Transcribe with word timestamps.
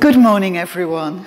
Good 0.00 0.16
morning, 0.16 0.56
everyone, 0.56 1.26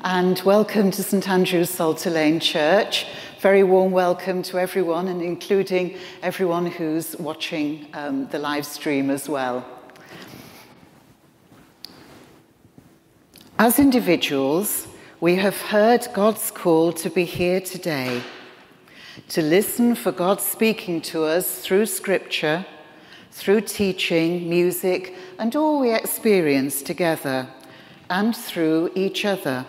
and 0.00 0.40
welcome 0.46 0.90
to 0.92 1.02
St 1.02 1.28
Andrew's 1.28 1.68
Psalter 1.68 2.08
Lane 2.08 2.40
Church. 2.40 3.06
Very 3.38 3.62
warm 3.62 3.92
welcome 3.92 4.42
to 4.44 4.58
everyone, 4.58 5.08
and 5.08 5.20
including 5.20 5.98
everyone 6.22 6.64
who's 6.64 7.14
watching 7.18 7.86
um, 7.92 8.28
the 8.28 8.38
live 8.38 8.64
stream 8.64 9.10
as 9.10 9.28
well. 9.28 9.62
As 13.58 13.78
individuals, 13.78 14.88
we 15.20 15.36
have 15.36 15.60
heard 15.60 16.08
God's 16.14 16.50
call 16.50 16.94
to 16.94 17.10
be 17.10 17.26
here 17.26 17.60
today, 17.60 18.22
to 19.28 19.42
listen 19.42 19.96
for 19.96 20.12
God 20.12 20.40
speaking 20.40 21.02
to 21.02 21.24
us 21.24 21.58
through 21.58 21.84
Scripture 21.84 22.64
through 23.32 23.62
teaching, 23.62 24.48
music, 24.48 25.16
and 25.38 25.56
all 25.56 25.80
we 25.80 25.92
experience 25.92 26.82
together, 26.82 27.48
and 28.10 28.36
through 28.36 28.92
each 28.94 29.24
other. 29.24 29.64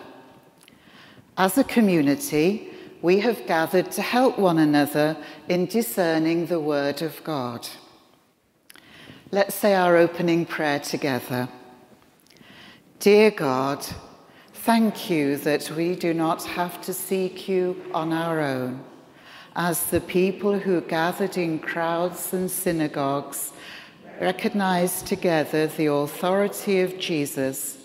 As 1.38 1.58
a 1.58 1.64
community, 1.64 2.70
we 3.02 3.20
have 3.22 3.48
gathered 3.48 3.90
to 3.92 4.02
help 4.02 4.38
one 4.38 4.60
another 4.60 5.18
in 5.48 5.66
discerning 5.66 6.46
the 6.46 6.60
Word 6.60 7.02
of 7.02 7.24
God. 7.24 7.68
Let's 9.32 9.56
say 9.56 9.74
our 9.74 9.96
opening 9.98 10.46
prayer 10.46 10.80
together. 10.80 11.48
Dear 13.00 13.32
God, 13.32 13.86
thank 14.54 15.10
you 15.10 15.38
that 15.38 15.72
we 15.72 15.96
do 15.96 16.14
not 16.14 16.44
have 16.44 16.82
to 16.82 16.94
seek 16.94 17.48
you 17.48 17.82
on 17.94 18.14
our 18.14 18.42
own 18.42 18.84
as 19.56 19.86
the 19.86 20.02
people 20.02 20.58
who 20.58 20.82
gathered 20.82 21.38
in 21.38 21.60
crowds 21.60 22.34
and 22.34 22.50
synagogues 22.50 23.54
recognized 24.20 25.06
together 25.06 25.68
the 25.68 25.86
authority 25.86 26.82
of 26.82 26.98
Jesus, 26.98 27.78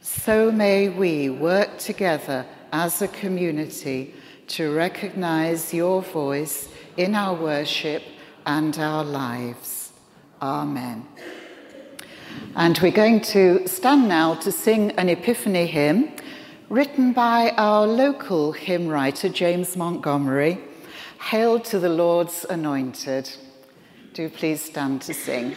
so 0.00 0.50
may 0.50 0.88
we 0.88 1.30
work 1.30 1.78
together 1.78 2.44
as 2.72 3.00
a 3.02 3.08
community 3.08 4.14
to 4.48 4.74
recognize 4.74 5.72
your 5.72 6.02
voice 6.02 6.68
in 6.96 7.14
our 7.14 7.34
worship 7.34 8.02
and 8.44 8.76
our 8.78 9.04
lives. 9.04 9.92
Amen. 10.40 11.06
And 12.56 12.78
we're 12.82 12.90
going 12.90 13.20
to 13.20 13.66
stand 13.68 14.08
now 14.08 14.34
to 14.36 14.50
sing 14.50 14.90
an 14.92 15.08
Epiphany 15.08 15.66
hymn 15.66 16.12
written 16.68 17.12
by 17.12 17.50
our 17.56 17.86
local 17.86 18.52
hymn 18.52 18.88
writer, 18.88 19.28
James 19.28 19.76
Montgomery 19.76 20.58
Hail 21.30 21.60
to 21.60 21.78
the 21.78 21.88
Lord's 21.88 22.44
anointed. 22.44 23.30
Do 24.12 24.28
please 24.28 24.60
stand 24.60 25.02
to 25.02 25.14
sing. 25.14 25.54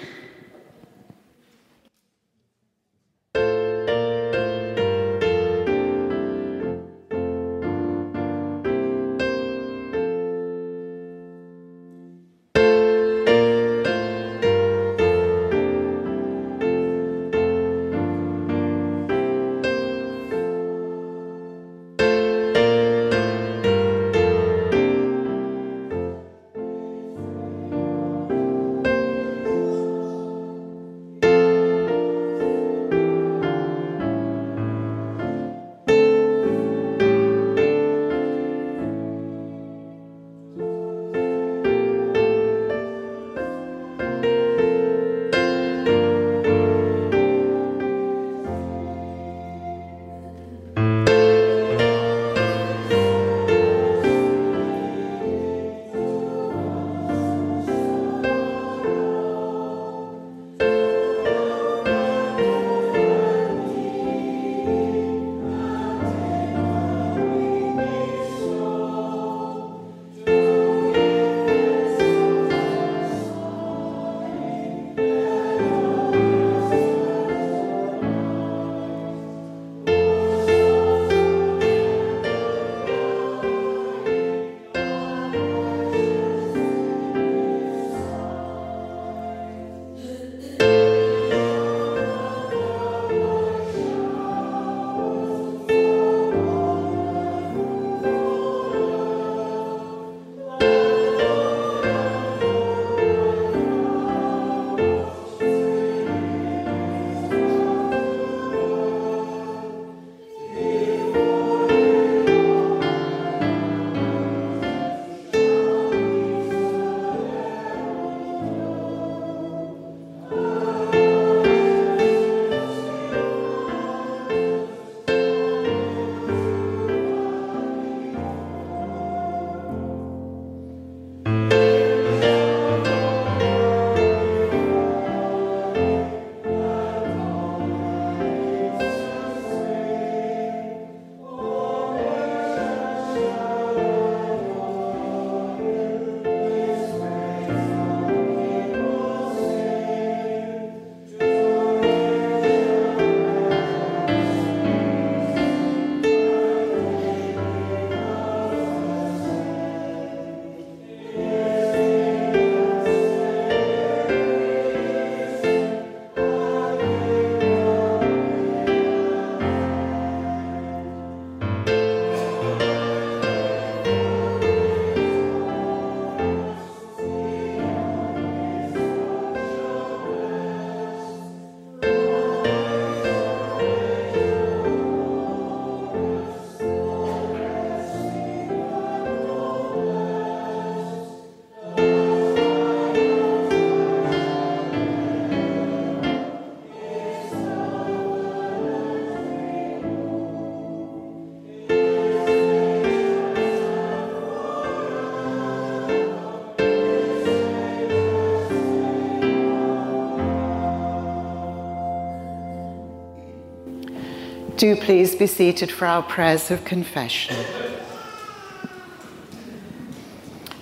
Do 214.65 214.75
please 214.75 215.13
be 215.13 215.27
seated 215.27 215.71
for 215.71 215.85
our 215.85 216.01
prayers 216.01 216.49
of 216.49 216.65
confession. 216.65 217.35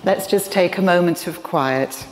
Let's 0.04 0.26
just 0.26 0.52
take 0.52 0.76
a 0.76 0.82
moment 0.82 1.26
of 1.26 1.42
quiet. 1.42 2.06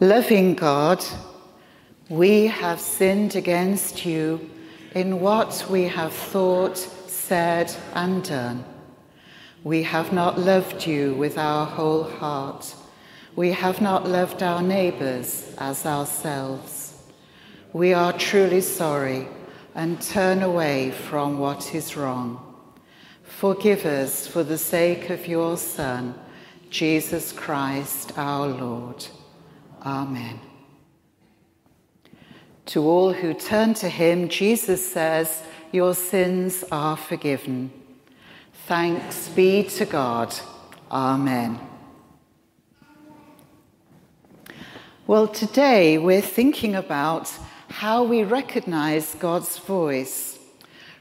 Loving 0.00 0.54
God, 0.54 1.04
we 2.08 2.46
have 2.46 2.80
sinned 2.80 3.36
against 3.36 4.06
you 4.06 4.48
in 4.94 5.20
what 5.20 5.66
we 5.68 5.82
have 5.82 6.14
thought, 6.14 6.78
said, 6.78 7.70
and 7.92 8.24
done. 8.24 8.64
We 9.62 9.82
have 9.82 10.10
not 10.10 10.38
loved 10.38 10.86
you 10.86 11.12
with 11.12 11.36
our 11.36 11.66
whole 11.66 12.04
heart. 12.04 12.76
We 13.36 13.52
have 13.52 13.80
not 13.80 14.08
loved 14.08 14.42
our 14.42 14.62
neighbours 14.62 15.54
as 15.58 15.86
ourselves. 15.86 16.94
We 17.72 17.94
are 17.94 18.12
truly 18.12 18.60
sorry 18.60 19.28
and 19.74 20.00
turn 20.02 20.42
away 20.42 20.90
from 20.90 21.38
what 21.38 21.74
is 21.74 21.96
wrong. 21.96 22.46
Forgive 23.22 23.86
us 23.86 24.26
for 24.26 24.42
the 24.42 24.58
sake 24.58 25.08
of 25.10 25.26
your 25.28 25.56
Son, 25.56 26.14
Jesus 26.68 27.32
Christ 27.32 28.12
our 28.18 28.48
Lord. 28.48 29.06
Amen. 29.82 30.40
To 32.66 32.82
all 32.82 33.12
who 33.12 33.34
turn 33.34 33.74
to 33.74 33.88
him, 33.88 34.28
Jesus 34.28 34.92
says, 34.92 35.42
Your 35.72 35.94
sins 35.94 36.64
are 36.70 36.96
forgiven. 36.96 37.72
Thanks 38.66 39.28
be 39.28 39.62
to 39.64 39.86
God. 39.86 40.34
Amen. 40.90 41.69
Well, 45.10 45.26
today 45.26 45.98
we're 45.98 46.20
thinking 46.20 46.76
about 46.76 47.36
how 47.68 48.04
we 48.04 48.22
recognize 48.22 49.16
God's 49.16 49.58
voice, 49.58 50.38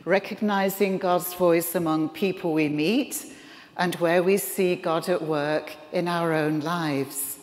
recognizing 0.03 0.97
God's 0.97 1.35
voice 1.35 1.75
among 1.75 2.09
people 2.09 2.51
we 2.51 2.69
meet 2.69 3.23
and 3.77 3.93
where 3.97 4.23
we 4.23 4.37
see 4.37 4.75
God 4.75 5.09
at 5.09 5.21
work 5.21 5.75
in 5.91 6.07
our 6.07 6.33
own 6.33 6.61
lives. 6.61 7.37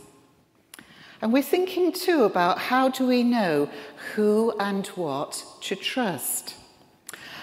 And 1.23 1.33
we're 1.33 1.45
thinking 1.45 1.93
too 1.93 2.25
about 2.25 2.59
how 2.59 2.89
do 2.89 3.07
we 3.07 3.23
know 3.23 3.71
who 4.17 4.53
and 4.59 4.89
what 4.89 5.45
to 5.61 5.77
trust. 5.77 6.57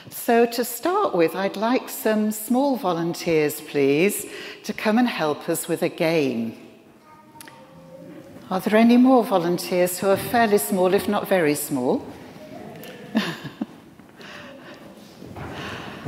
So, 0.09 0.45
to 0.47 0.65
start 0.65 1.15
with, 1.15 1.33
I'd 1.33 1.55
like 1.55 1.87
some 1.87 2.33
small 2.33 2.75
volunteers, 2.75 3.61
please, 3.61 4.25
to 4.63 4.73
come 4.73 4.97
and 4.97 5.07
help 5.07 5.47
us 5.47 5.69
with 5.69 5.81
a 5.81 5.87
game. 5.87 6.62
Are 8.53 8.59
there 8.59 8.77
any 8.77 8.97
more 8.97 9.23
volunteers 9.23 9.97
who 9.97 10.09
are 10.09 10.15
fairly 10.15 10.59
small, 10.59 10.94
if 10.94 11.07
not 11.07 11.27
very 11.27 11.55
small? 11.55 12.05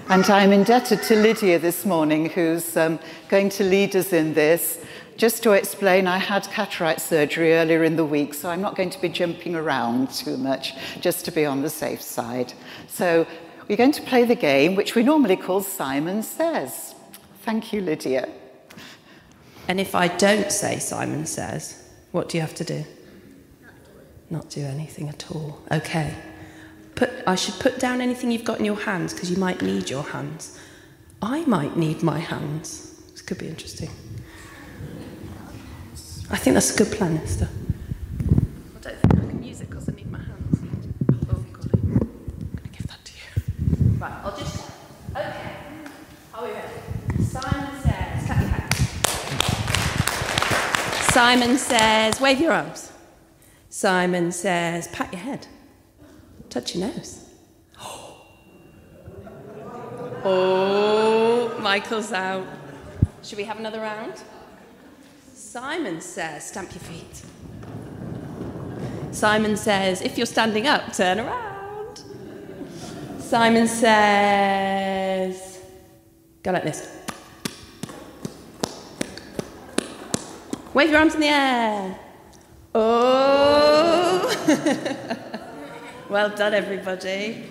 and 0.09 0.23
I'm 0.29 0.53
indebted 0.53 1.01
to 1.01 1.15
Lydia 1.15 1.57
this 1.57 1.85
morning, 1.85 2.29
who's 2.29 2.77
um, 2.77 2.99
going 3.29 3.49
to 3.49 3.63
lead 3.63 3.95
us 3.95 4.13
in 4.13 4.35
this. 4.35 4.79
Just 5.17 5.41
to 5.41 5.53
explain, 5.53 6.05
I 6.05 6.19
had 6.19 6.43
cataract 6.51 7.01
surgery 7.01 7.55
earlier 7.55 7.83
in 7.83 7.95
the 7.95 8.05
week, 8.05 8.35
so 8.35 8.51
I'm 8.51 8.61
not 8.61 8.75
going 8.75 8.91
to 8.91 9.01
be 9.01 9.09
jumping 9.09 9.55
around 9.55 10.11
too 10.11 10.37
much, 10.37 10.73
just 11.01 11.25
to 11.25 11.31
be 11.31 11.47
on 11.47 11.63
the 11.63 11.69
safe 11.71 12.03
side. 12.03 12.53
So 12.87 13.25
we're 13.67 13.75
going 13.75 13.91
to 13.93 14.03
play 14.03 14.23
the 14.23 14.35
game, 14.35 14.75
which 14.75 14.93
we 14.93 15.01
normally 15.01 15.35
call 15.35 15.61
Simon 15.61 16.21
Says. 16.21 16.93
Thank 17.41 17.73
you, 17.73 17.81
Lydia. 17.81 18.29
And 19.67 19.79
if 19.79 19.95
I 19.95 20.09
don't 20.09 20.51
say 20.51 20.77
Simon 20.77 21.25
Says, 21.25 21.84
what 22.15 22.29
do 22.29 22.37
you 22.37 22.41
have 22.41 22.55
to 22.55 22.63
do? 22.63 22.85
Not 24.29 24.49
do 24.49 24.61
anything 24.61 25.09
at 25.09 25.29
all. 25.31 25.59
Okay. 25.69 26.15
Put, 26.95 27.11
I 27.27 27.35
should 27.35 27.55
put 27.59 27.77
down 27.77 27.99
anything 27.99 28.31
you've 28.31 28.45
got 28.45 28.57
in 28.59 28.65
your 28.65 28.79
hands 28.79 29.13
because 29.13 29.29
you 29.29 29.35
might 29.35 29.61
need 29.61 29.89
your 29.89 30.03
hands. 30.03 30.57
I 31.21 31.43
might 31.45 31.75
need 31.75 32.01
my 32.03 32.19
hands. 32.19 33.01
This 33.11 33.21
could 33.21 33.37
be 33.37 33.49
interesting. 33.49 33.89
I 36.31 36.37
think 36.37 36.53
that's 36.53 36.73
a 36.73 36.77
good 36.77 36.91
plan, 36.93 37.17
Esther. 37.17 37.49
I 37.49 38.79
don't 38.79 38.97
think 38.97 39.13
I 39.13 39.27
can 39.31 39.43
use 39.43 39.59
it 39.59 39.69
because 39.69 39.89
I 39.89 39.91
need 39.91 40.09
my 40.09 40.19
hands. 40.19 40.63
Oh, 41.29 41.45
golly. 41.51 41.69
I'm 41.83 41.99
going 41.99 42.63
to 42.63 42.69
give 42.71 42.87
that 42.87 43.03
to 43.03 43.11
you. 43.11 43.99
Right, 43.99 44.13
I'll 44.23 44.37
just. 44.37 44.71
Okay. 45.11 45.51
Are 46.33 46.43
we 46.45 46.51
ready? 46.51 46.79
Simon 47.25 47.81
says, 47.83 48.25
clap 48.25 48.39
your 48.39 48.49
hands. 48.49 48.75
Simon 51.15 51.57
says, 51.57 52.19
wave 52.19 52.41
your 52.41 52.51
arms. 52.51 52.91
Simon 53.69 54.33
says, 54.33 54.89
pat 54.89 55.13
your 55.13 55.21
head. 55.21 55.47
Touch 56.49 56.75
your 56.75 56.89
nose. 56.89 57.29
Oh, 60.27 61.57
Michael's 61.61 62.11
out. 62.11 62.45
Should 63.23 63.37
we 63.37 63.45
have 63.45 63.59
another 63.59 63.79
round? 63.79 64.21
Simon 65.33 66.01
says, 66.01 66.47
stamp 66.47 66.73
your 66.73 66.83
feet. 66.83 67.21
Simon 69.11 69.55
says, 69.55 70.01
if 70.01 70.17
you're 70.17 70.25
standing 70.25 70.67
up, 70.67 70.91
turn 70.91 71.21
around. 71.21 72.03
Simon 73.19 73.69
says, 73.69 75.61
go 76.43 76.51
like 76.51 76.63
this. 76.63 76.94
Wave 80.75 80.89
your 80.89 80.99
arms 80.99 81.15
in 81.15 81.21
the 81.21 81.27
air. 81.27 81.97
Oh! 82.75 84.27
well 86.09 86.29
done, 86.35 86.53
everybody. 86.53 87.45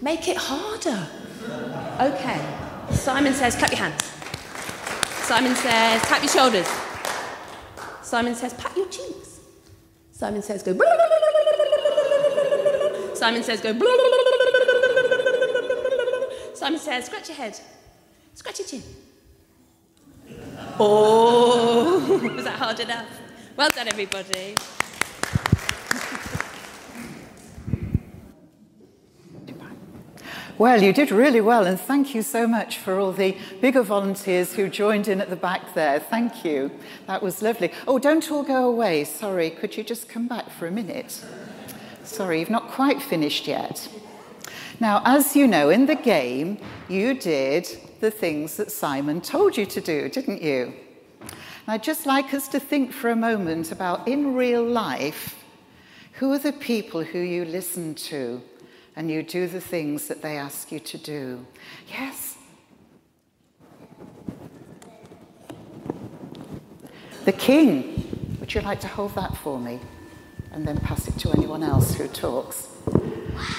Make 0.00 0.28
it 0.28 0.36
harder. 0.36 1.08
Okay. 2.00 2.40
Simon 2.92 3.34
says, 3.34 3.56
clap 3.56 3.72
your 3.72 3.80
hands. 3.80 4.00
Simon 5.26 5.56
says, 5.56 6.02
tap 6.02 6.22
your 6.22 6.30
shoulders. 6.30 6.68
Simon 8.02 8.36
says, 8.36 8.54
pat 8.54 8.76
your 8.76 8.86
cheeks. 8.86 9.40
Simon 10.12 10.40
says, 10.40 10.62
go. 10.62 10.78
Simon 13.14 13.42
says, 13.42 13.60
go. 13.60 13.72
Simon 16.54 16.78
says, 16.78 17.06
scratch 17.06 17.28
your 17.28 17.36
head. 17.38 17.58
Scratch 18.34 18.60
your 18.60 18.68
chin. 18.68 18.82
Oh, 20.78 22.18
was 22.34 22.44
that 22.44 22.58
hard 22.58 22.80
enough? 22.80 23.06
Well 23.56 23.70
done, 23.70 23.88
everybody. 23.88 24.56
Well, 30.58 30.82
you 30.82 30.92
did 30.92 31.10
really 31.10 31.40
well, 31.40 31.66
and 31.66 31.80
thank 31.80 32.14
you 32.14 32.22
so 32.22 32.46
much 32.46 32.78
for 32.78 33.00
all 33.00 33.10
the 33.10 33.36
bigger 33.60 33.82
volunteers 33.82 34.54
who 34.54 34.68
joined 34.68 35.08
in 35.08 35.20
at 35.20 35.28
the 35.28 35.34
back 35.34 35.74
there. 35.74 35.98
Thank 35.98 36.44
you. 36.44 36.70
That 37.06 37.22
was 37.22 37.42
lovely. 37.42 37.72
Oh, 37.88 37.98
don't 37.98 38.30
all 38.30 38.42
go 38.42 38.68
away. 38.68 39.02
Sorry, 39.04 39.50
could 39.50 39.76
you 39.76 39.82
just 39.82 40.08
come 40.08 40.28
back 40.28 40.50
for 40.50 40.66
a 40.66 40.70
minute? 40.70 41.24
Sorry, 42.04 42.38
you've 42.38 42.50
not 42.50 42.68
quite 42.68 43.02
finished 43.02 43.48
yet. 43.48 43.88
Now, 44.78 45.02
as 45.04 45.34
you 45.34 45.48
know, 45.48 45.68
in 45.68 45.86
the 45.86 45.96
game, 45.96 46.58
you 46.88 47.14
did 47.14 47.66
the 48.02 48.10
things 48.10 48.56
that 48.56 48.72
Simon 48.72 49.20
told 49.20 49.56
you 49.56 49.64
to 49.64 49.80
do, 49.80 50.08
didn't 50.08 50.42
you? 50.42 50.74
And 51.20 51.68
I'd 51.68 51.84
just 51.84 52.04
like 52.04 52.34
us 52.34 52.48
to 52.48 52.58
think 52.58 52.92
for 52.92 53.10
a 53.10 53.16
moment 53.16 53.70
about 53.70 54.08
in 54.08 54.34
real 54.34 54.64
life 54.64 55.36
who 56.14 56.32
are 56.32 56.38
the 56.38 56.52
people 56.52 57.04
who 57.04 57.20
you 57.20 57.44
listen 57.44 57.94
to 57.94 58.42
and 58.96 59.08
you 59.08 59.22
do 59.22 59.46
the 59.46 59.60
things 59.60 60.08
that 60.08 60.20
they 60.20 60.36
ask 60.36 60.72
you 60.72 60.80
to 60.80 60.98
do. 60.98 61.46
Yes? 61.88 62.38
The 67.24 67.32
king. 67.32 68.36
Would 68.40 68.52
you 68.52 68.62
like 68.62 68.80
to 68.80 68.88
hold 68.88 69.14
that 69.14 69.36
for 69.36 69.60
me? 69.60 69.78
And 70.50 70.66
then 70.66 70.76
pass 70.78 71.06
it 71.06 71.16
to 71.20 71.30
anyone 71.30 71.62
else 71.62 71.94
who 71.94 72.08
talks. 72.08 72.66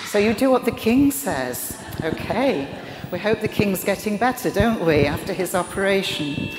So 0.07 0.19
you 0.19 0.33
do 0.33 0.51
what 0.51 0.65
the 0.65 0.71
king 0.71 1.11
says. 1.11 1.77
Okay. 2.03 2.82
We 3.13 3.19
hope 3.19 3.41
the 3.41 3.47
king's 3.47 3.83
getting 3.83 4.17
better, 4.17 4.49
don't 4.49 4.83
we, 4.83 5.05
after 5.05 5.33
his 5.33 5.53
operation? 5.53 6.49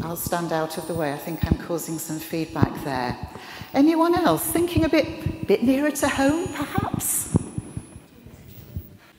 I'll 0.00 0.14
stand 0.14 0.52
out 0.52 0.78
of 0.78 0.86
the 0.86 0.94
way. 0.94 1.12
I 1.12 1.16
think 1.16 1.44
I'm 1.44 1.58
causing 1.58 1.98
some 1.98 2.20
feedback 2.20 2.72
there. 2.84 3.18
Anyone 3.74 4.14
else 4.14 4.46
thinking 4.46 4.84
a 4.84 4.88
bit, 4.88 5.48
bit 5.48 5.64
nearer 5.64 5.90
to 5.90 6.08
home, 6.08 6.46
perhaps? 6.46 7.36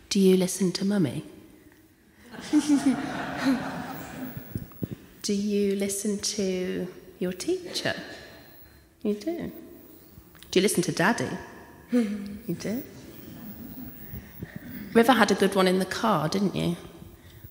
Do 0.07 0.17
you 0.17 0.37
listen 0.37 0.71
to 0.71 0.85
mummy? 0.85 1.25
do 5.23 5.33
you 5.33 5.75
listen 5.75 6.19
to 6.19 6.87
your 7.19 7.33
teacher? 7.33 7.95
You 9.01 9.15
do. 9.15 9.51
Do 10.51 10.59
you 10.59 10.61
listen 10.61 10.83
to 10.83 10.93
daddy? 10.93 11.27
you 11.91 12.55
do. 12.57 12.81
River 14.93 15.13
had 15.13 15.31
a 15.31 15.35
good 15.35 15.55
one 15.55 15.67
in 15.67 15.79
the 15.79 15.85
car, 15.85 16.29
didn't 16.29 16.55
you? 16.55 16.77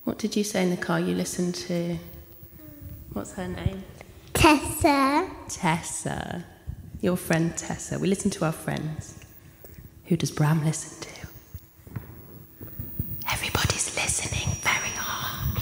What 0.05 0.17
did 0.17 0.35
you 0.35 0.43
say 0.43 0.63
in 0.63 0.69
the 0.69 0.77
car 0.77 0.99
you 0.99 1.13
listened 1.13 1.55
to? 1.55 1.97
What's 3.11 3.33
her 3.33 3.47
name? 3.47 3.83
Tessa. 4.33 5.29
Tessa. 5.49 6.45
Your 7.01 7.17
friend 7.17 7.55
Tessa. 7.57 7.99
We 7.99 8.07
listen 8.07 8.31
to 8.31 8.45
our 8.45 8.51
friends. 8.53 9.19
Who 10.05 10.15
does 10.15 10.31
Bram 10.31 10.63
listen 10.63 11.01
to? 11.01 11.09
Everybody's 13.29 13.93
listening 13.95 14.55
very 14.61 14.89
hard. 14.95 15.61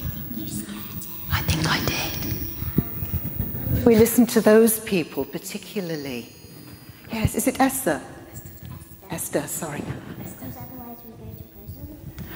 I 1.31 1.41
think 1.41 1.67
I 1.67 1.83
did. 1.85 3.85
We 3.85 3.95
listen 3.95 4.27
to 4.27 4.41
those 4.41 4.79
people 4.81 5.25
particularly. 5.25 6.31
Yes, 7.11 7.33
is 7.35 7.47
it 7.47 7.59
Esther? 7.59 8.01
Esther, 9.09 9.47
sorry. 9.47 9.83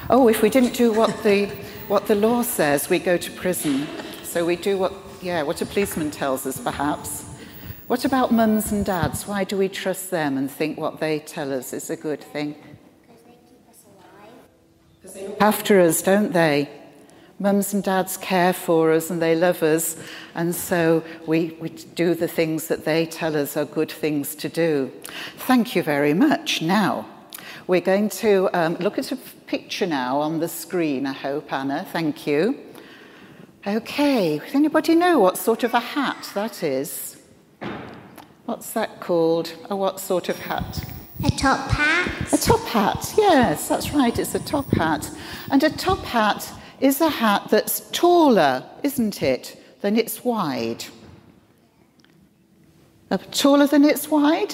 Oh, 0.07 0.27
if 0.27 0.43
we 0.43 0.51
didn't 0.51 0.75
do 0.75 0.93
what 0.93 1.23
the, 1.23 1.47
what 1.87 2.05
the 2.05 2.13
law 2.13 2.43
says, 2.43 2.89
we 2.89 2.99
go 2.99 3.17
to 3.17 3.31
prison. 3.31 3.87
So 4.21 4.45
we 4.45 4.55
do 4.55 4.77
what, 4.77 4.93
yeah, 5.19 5.41
what 5.41 5.61
a 5.61 5.65
policeman 5.65 6.11
tells 6.11 6.45
us, 6.45 6.59
perhaps. 6.59 7.25
What 7.87 8.05
about 8.05 8.31
mums 8.31 8.71
and 8.71 8.85
dads? 8.85 9.27
Why 9.27 9.43
do 9.43 9.57
we 9.57 9.67
trust 9.67 10.11
them 10.11 10.37
and 10.37 10.49
think 10.49 10.77
what 10.77 10.99
they 10.99 11.19
tell 11.19 11.51
us 11.51 11.73
is 11.73 11.89
a 11.89 11.95
good 11.95 12.23
thing? 12.23 12.55
Because 13.01 13.23
they 13.23 13.31
keep 13.31 13.67
us 13.67 15.23
alive. 15.23 15.37
After 15.41 15.79
us, 15.81 16.03
don't 16.03 16.33
they? 16.33 16.69
Mums 17.39 17.73
and 17.73 17.83
dads 17.83 18.15
care 18.15 18.53
for 18.53 18.91
us 18.91 19.09
and 19.09 19.19
they 19.19 19.35
love 19.35 19.63
us, 19.63 19.97
and 20.35 20.55
so 20.55 21.03
we, 21.25 21.57
we 21.59 21.69
do 21.69 22.13
the 22.13 22.27
things 22.27 22.67
that 22.67 22.85
they 22.85 23.07
tell 23.07 23.35
us 23.35 23.57
are 23.57 23.65
good 23.65 23.91
things 23.91 24.35
to 24.35 24.49
do. 24.49 24.91
Thank 25.37 25.75
you 25.75 25.81
very 25.81 26.13
much. 26.13 26.61
Now, 26.61 27.07
we're 27.67 27.81
going 27.81 28.09
to 28.09 28.49
um, 28.53 28.75
look 28.75 28.99
at 28.99 29.11
a 29.11 29.15
picture 29.15 29.87
now 29.87 30.19
on 30.19 30.39
the 30.39 30.47
screen, 30.47 31.05
I 31.07 31.13
hope, 31.13 31.51
Anna. 31.51 31.85
Thank 31.91 32.27
you. 32.27 32.59
Okay, 33.65 34.37
does 34.37 34.53
anybody 34.53 34.93
know 34.93 35.17
what 35.17 35.37
sort 35.37 35.63
of 35.63 35.73
a 35.73 35.79
hat 35.79 36.29
that 36.35 36.61
is? 36.61 37.17
What's 38.45 38.71
that 38.73 38.99
called? 38.99 39.55
A 39.71 39.75
what 39.75 39.99
sort 39.99 40.29
of 40.29 40.37
hat? 40.37 40.85
A 41.23 41.31
top 41.31 41.71
hat. 41.71 42.33
A 42.33 42.37
top 42.37 42.59
hat, 42.67 43.13
yes, 43.17 43.67
that's 43.67 43.91
right, 43.91 44.17
it's 44.19 44.35
a 44.35 44.39
top 44.39 44.69
hat. 44.73 45.09
And 45.49 45.63
a 45.63 45.71
top 45.71 46.03
hat 46.05 46.51
is 46.79 47.01
a 47.01 47.09
hat 47.09 47.47
that's 47.49 47.89
taller, 47.89 48.63
isn't 48.83 49.23
it, 49.23 49.59
than 49.81 49.97
it's 49.97 50.23
wide? 50.23 50.85
Uh, 53.09 53.17
taller 53.31 53.65
than 53.65 53.83
it's 53.83 54.11
wide? 54.11 54.53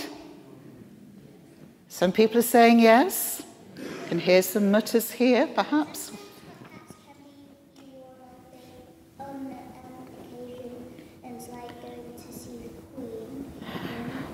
Some 1.92 2.14
people 2.14 2.38
are 2.38 2.42
saying 2.42 2.80
yes. 2.80 3.44
I 3.78 4.08
can 4.08 4.18
hear 4.18 4.42
some 4.42 4.72
mutters 4.72 5.12
here, 5.12 5.46
perhaps. 5.46 6.14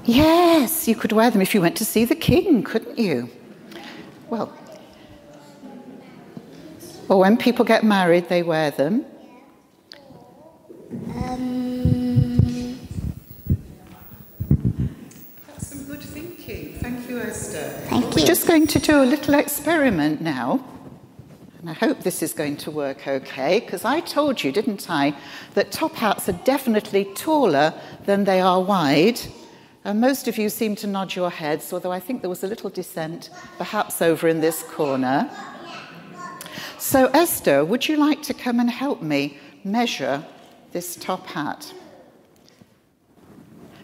Yes, 0.06 0.88
you 0.88 0.96
could 0.96 1.12
wear 1.12 1.32
them 1.32 1.42
if 1.42 1.56
you 1.56 1.60
went 1.60 1.76
to 1.78 1.84
see 1.84 2.06
the 2.06 2.16
king, 2.16 2.62
couldn't 2.62 3.00
you? 3.00 3.28
Well, 4.30 4.54
or 7.10 7.20
when 7.20 7.38
people 7.38 7.66
get 7.66 7.84
married, 7.84 8.30
they 8.30 8.44
wear 8.44 8.70
them. 8.70 9.04
Um, 11.16 12.80
That's 15.48 15.68
some 15.68 15.86
good 15.86 16.02
thinking. 16.02 16.76
Thank 16.76 17.07
you, 17.18 17.24
Esther. 17.24 17.70
thank 17.90 18.14
We're 18.14 18.22
you. 18.22 18.28
just 18.28 18.48
going 18.48 18.68
to 18.68 18.80
do 18.80 19.02
a 19.02 19.06
little 19.06 19.34
experiment 19.34 20.22
now. 20.22 20.64
And 21.60 21.70
I 21.70 21.74
hope 21.74 22.02
this 22.02 22.22
is 22.22 22.34
going 22.34 22.58
to 22.58 22.72
work 22.72 23.08
okay, 23.08 23.60
because 23.60 23.84
I 23.84 24.02
told 24.02 24.44
you, 24.44 24.52
didn't 24.52 24.90
I, 24.90 25.16
that 25.56 25.72
top 25.72 25.96
hats 25.96 26.30
are 26.30 26.40
definitely 26.46 27.06
taller 27.16 27.74
than 28.06 28.26
they 28.26 28.40
are 28.40 28.62
wide. 28.62 29.20
And 29.84 30.00
most 30.00 30.28
of 30.28 30.38
you 30.38 30.50
seem 30.50 30.76
to 30.78 30.88
nod 30.88 31.16
your 31.16 31.32
heads, 31.32 31.74
although 31.74 31.92
I 31.92 32.00
think 32.00 32.22
there 32.22 32.30
was 32.30 32.44
a 32.44 32.48
little 32.48 32.70
dissent, 32.70 33.32
perhaps 33.58 34.02
over 34.02 34.28
in 34.28 34.40
this 34.40 34.62
corner. 34.64 35.30
So, 36.78 37.08
Esther, 37.08 37.66
would 37.66 37.88
you 37.88 37.98
like 37.98 38.22
to 38.24 38.34
come 38.34 38.60
and 38.60 38.70
help 38.70 39.02
me 39.02 39.38
measure 39.64 40.24
this 40.74 40.96
top 40.96 41.26
hat? 41.26 41.74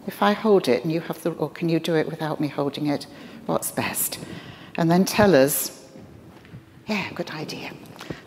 If 0.06 0.22
I 0.22 0.34
hold 0.34 0.68
it 0.68 0.84
and 0.84 0.92
you 0.92 1.00
have 1.02 1.24
the, 1.24 1.32
or 1.32 1.50
can 1.50 1.70
you 1.70 1.80
do 1.80 1.96
it 1.96 2.08
without 2.08 2.40
me 2.40 2.50
holding 2.50 2.88
it? 2.88 3.08
What's 3.46 3.72
best? 3.72 4.20
And 4.76 4.92
then 4.92 5.06
tell 5.06 5.36
us. 5.36 5.88
Yeah, 6.88 7.10
good 7.14 7.32
idea. 7.32 7.72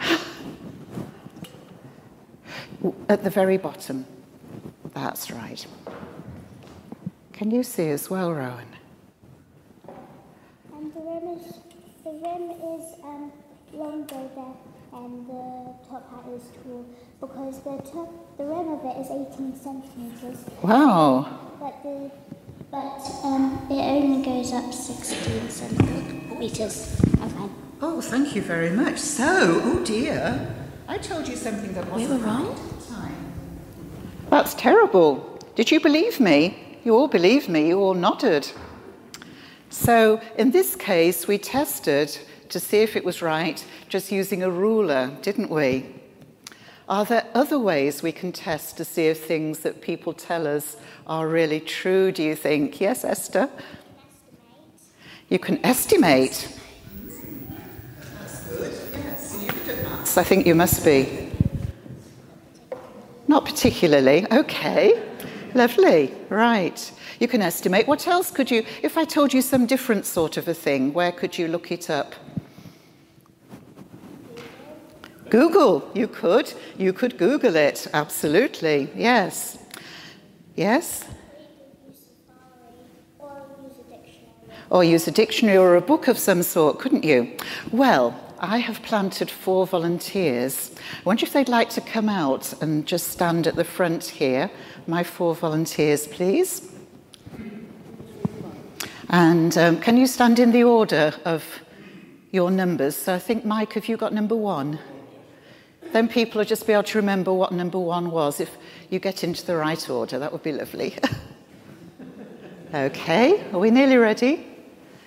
At 3.09 3.25
the 3.25 3.31
very 3.31 3.59
bottom. 3.59 4.07
That's 4.95 5.31
right. 5.31 5.67
Can 7.33 7.51
you 7.51 7.63
see 7.63 7.91
as 7.91 8.09
well, 8.09 8.33
Rowan? 8.33 8.67
And 10.73 10.95
the 10.95 11.01
rim 11.01 11.39
is 11.39 11.53
the 12.03 12.11
rim 12.13 12.51
is 12.51 12.95
um, 13.05 13.31
longer 13.75 14.29
there, 14.35 14.55
and 14.97 15.27
the 15.27 15.75
top 15.89 16.03
hat 16.11 16.25
is 16.35 16.45
tall 16.63 16.85
because 17.21 17.61
the 17.61 17.77
top 17.91 18.37
the 18.39 18.45
rim 18.45 18.69
of 18.69 18.85
it 18.85 18.97
is 19.01 19.11
18 19.11 19.55
centimeters, 19.57 20.45
Wow. 20.63 21.39
but 21.61 21.83
the 21.83 22.11
but 22.71 23.01
um, 23.25 23.67
it 23.71 23.75
only 23.81 24.25
goes 24.25 24.53
up 24.53 24.73
16 24.73 25.49
centimeters. 25.51 27.01
Okay. 27.23 27.49
Oh, 27.81 28.01
thank 28.01 28.35
you 28.35 28.43
very 28.43 28.71
much. 28.71 28.99
So, 28.99 29.61
oh 29.65 29.85
dear, 29.85 30.55
I 30.89 30.99
told 30.99 31.29
you 31.29 31.37
something 31.37 31.73
that 31.75 31.91
wasn't 31.91 32.11
We 32.11 32.17
were 32.17 32.23
wrong? 32.25 32.49
right 32.49 32.89
time. 32.89 33.33
That's 34.31 34.55
terrible. 34.55 35.39
Did 35.55 35.71
you 35.71 35.81
believe 35.81 36.19
me? 36.21 36.79
You 36.85 36.95
all 36.95 37.09
believed 37.09 37.49
me. 37.49 37.69
You 37.69 37.79
all 37.81 37.95
nodded. 37.95 38.51
So, 39.71 40.21
in 40.37 40.51
this 40.51 40.75
case, 40.77 41.27
we 41.29 41.39
tested 41.39 42.19
to 42.51 42.61
see 42.61 42.79
if 42.79 42.97
it 42.97 43.05
was 43.05 43.23
right 43.23 43.65
just 43.89 44.13
using 44.13 44.43
a 44.43 44.51
ruler, 44.51 45.17
didn't 45.23 45.51
we? 45.51 45.87
Are 46.89 47.05
there 47.05 47.27
other 47.35 47.59
ways 47.59 48.03
we 48.03 48.13
can 48.13 48.31
test 48.31 48.77
to 48.77 48.85
see 48.85 49.07
if 49.07 49.25
things 49.25 49.61
that 49.61 49.81
people 49.81 50.13
tell 50.13 50.47
us 50.47 50.77
are 51.07 51.27
really 51.27 51.61
true, 51.61 52.13
do 52.13 52.23
you 52.23 52.37
think? 52.37 52.81
Yes, 52.81 53.05
Esther? 53.05 53.51
You 55.29 55.41
can 55.41 55.65
estimate. 55.65 56.49
I 60.19 60.23
think 60.23 60.47
you 60.47 60.55
must 60.55 60.85
be. 60.85 61.31
Not 63.29 63.45
particularly. 63.45 64.27
Okay. 64.33 65.03
Lovely. 65.55 66.15
Right. 66.31 66.93
You 67.19 67.29
can 67.29 67.43
estimate. 67.43 67.87
What 67.87 68.07
else 68.07 68.31
could 68.31 68.51
you, 68.51 68.65
if 68.83 68.97
I 68.97 69.05
told 69.05 69.35
you 69.35 69.43
some 69.43 69.67
different 69.67 70.07
sort 70.07 70.37
of 70.37 70.49
a 70.49 70.55
thing, 70.55 70.93
where 70.93 71.13
could 71.13 71.37
you 71.37 71.49
look 71.49 71.71
it 71.73 71.91
up? 71.91 72.15
Google. 75.31 75.91
You 75.95 76.09
could. 76.09 76.53
You 76.77 76.93
could 76.93 77.19
Google 77.19 77.57
it. 77.57 77.87
Absolutely. 77.93 78.91
Yes. 78.95 79.59
Yes? 80.55 81.05
Or 84.71 84.83
use 84.83 85.07
a 85.07 85.13
dictionary 85.13 85.59
or 85.59 85.77
a 85.77 85.81
book 85.81 86.09
of 86.09 86.19
some 86.19 86.43
sort, 86.43 86.79
couldn't 86.79 87.05
you? 87.05 87.37
Well, 87.71 88.21
I 88.39 88.59
have 88.59 88.83
planted 88.83 89.31
four 89.31 89.67
volunteers. 89.67 90.73
I 90.77 91.03
wonder 91.05 91.25
if 91.25 91.33
they'd 91.33 91.49
like 91.49 91.71
to 91.71 91.81
come 91.81 92.09
out 92.09 92.53
and 92.61 92.85
just 92.87 93.09
stand 93.09 93.47
at 93.47 93.55
the 93.55 93.65
front 93.65 94.05
here. 94.05 94.51
My 94.87 95.05
four 95.05 95.35
volunteers, 95.35 96.07
please. 96.07 96.73
And 99.09 99.57
um, 99.57 99.79
can 99.81 99.97
you 99.97 100.07
stand 100.07 100.39
in 100.39 100.51
the 100.51 100.65
order 100.65 101.15
of 101.25 101.45
your 102.33 102.51
numbers? 102.51 102.97
So 102.97 103.15
I 103.15 103.19
think, 103.21 103.45
Mike, 103.45 103.75
have 103.75 103.89
you 103.89 103.97
got 103.97 104.13
number 104.13 104.35
one? 104.35 104.81
Then 105.93 106.09
people 106.09 106.39
will 106.39 106.45
just 106.45 106.67
be 106.67 106.73
able 106.73 106.83
to 106.85 106.99
remember 106.99 107.33
what 107.33 107.53
number 107.53 107.79
one 107.79 108.11
was. 108.11 108.41
If 108.41 108.57
you 108.91 108.99
get 108.99 109.25
into 109.25 109.45
the 109.45 109.57
right 109.57 109.89
order, 109.89 110.19
that 110.19 110.33
would 110.33 110.43
be 110.43 110.53
lovely. 110.53 110.95
okay, 112.75 113.43
are 113.53 113.59
we 113.59 113.71
nearly 113.71 113.97
ready? 113.97 114.47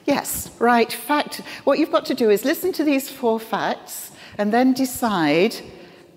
Yes, 0.05 0.49
right. 0.59 0.91
Fact. 0.91 1.41
What 1.65 1.77
you've 1.77 1.91
got 1.91 2.05
to 2.07 2.15
do 2.15 2.29
is 2.29 2.45
listen 2.45 2.71
to 2.73 2.83
these 2.83 3.09
four 3.09 3.39
facts 3.39 4.11
and 4.37 4.51
then 4.51 4.73
decide 4.73 5.55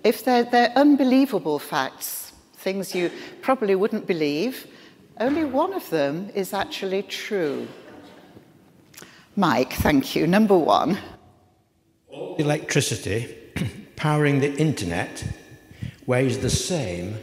if 0.03 0.25
they're, 0.25 0.43
they're 0.43 0.73
unbelievable 0.75 1.59
facts, 1.59 2.33
things 2.55 2.95
you 2.95 3.11
probably 3.41 3.75
wouldn't 3.75 4.07
believe. 4.07 4.67
Only 5.19 5.43
one 5.43 5.73
of 5.73 5.89
them 5.89 6.31
is 6.33 6.53
actually 6.53 7.03
true. 7.03 7.67
Mike, 9.35 9.73
thank 9.73 10.15
you. 10.15 10.25
Number 10.25 10.57
one. 10.57 10.97
Electricity 12.37 13.42
powering 14.03 14.41
the 14.41 14.53
internet 14.57 15.23
weighs 16.05 16.39
the 16.39 16.49
same 16.49 17.17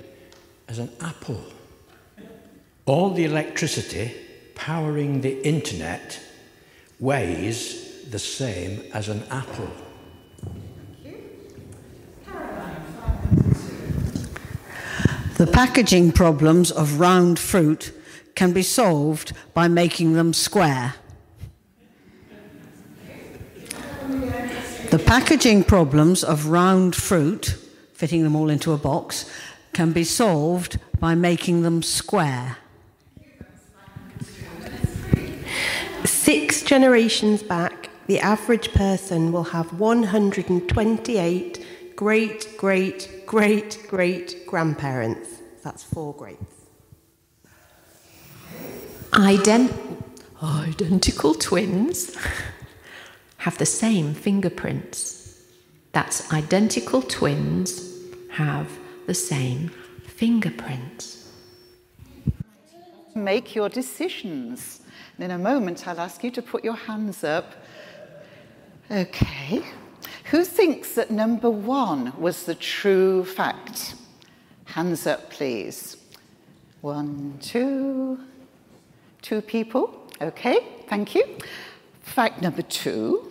as 0.67 0.79
an 0.79 0.91
apple. 1.03 1.45
All 2.87 3.11
the 3.11 3.27
electricity 3.27 4.15
powering 4.55 5.21
the 5.21 5.47
internet 5.47 6.19
weighs 6.99 8.09
the 8.09 8.19
same 8.19 8.83
as 8.95 9.11
an 9.11 9.23
apple. 9.31 9.71
The 15.37 15.49
packaging 15.49 16.13
problems 16.13 16.71
of 16.71 16.99
round 16.99 17.39
fruit 17.39 17.93
can 18.35 18.55
be 18.55 18.63
solved 18.63 19.35
by 19.53 19.69
making 19.69 20.15
them 20.15 20.33
square. 20.33 20.95
The 24.90 24.99
packaging 24.99 25.62
problems 25.64 26.25
of 26.25 26.47
round 26.47 26.97
fruit, 26.97 27.56
fitting 27.94 28.25
them 28.25 28.35
all 28.35 28.50
into 28.50 28.73
a 28.73 28.76
box, 28.76 29.30
can 29.73 29.92
be 29.92 30.02
solved 30.02 30.80
by 30.99 31.14
making 31.14 31.62
them 31.62 31.80
square. 31.80 32.56
Six 36.04 36.64
generations 36.64 37.40
back, 37.44 37.88
the 38.09 38.18
average 38.18 38.73
person 38.73 39.30
will 39.30 39.44
have 39.44 39.78
128 39.78 41.66
great, 41.94 42.56
great, 42.56 43.23
great, 43.26 43.87
great 43.88 44.44
grandparents. 44.47 45.28
That's 45.62 45.85
four 45.85 46.14
greats. 46.14 46.66
Ident- 49.12 49.73
identical 50.42 51.35
twins 51.35 52.16
have 53.40 53.56
the 53.56 53.64
same 53.64 54.12
fingerprints. 54.12 55.35
That's 55.92 56.30
identical 56.30 57.00
twins 57.00 57.90
have 58.30 58.70
the 59.06 59.14
same 59.14 59.70
fingerprints. 60.04 61.32
Make 63.14 63.54
your 63.54 63.70
decisions. 63.70 64.82
And 65.16 65.25
in 65.25 65.30
a 65.30 65.38
moment, 65.38 65.88
I'll 65.88 66.00
ask 66.00 66.23
you 66.23 66.30
to 66.32 66.42
put 66.42 66.62
your 66.62 66.76
hands 66.76 67.25
up. 67.25 67.54
Okay. 68.90 69.62
Who 70.26 70.44
thinks 70.44 70.94
that 70.97 71.11
number 71.11 71.49
one 71.49 72.12
was 72.20 72.44
the 72.44 72.54
true 72.54 73.25
fact? 73.25 73.94
Hands 74.66 75.06
up, 75.06 75.30
please. 75.30 75.97
One, 76.82 77.38
two, 77.40 78.20
two 79.23 79.40
people. 79.40 80.06
Okay, 80.20 80.59
thank 80.88 81.14
you. 81.14 81.25
Fact 82.02 82.42
number 82.42 82.62
two. 82.62 83.30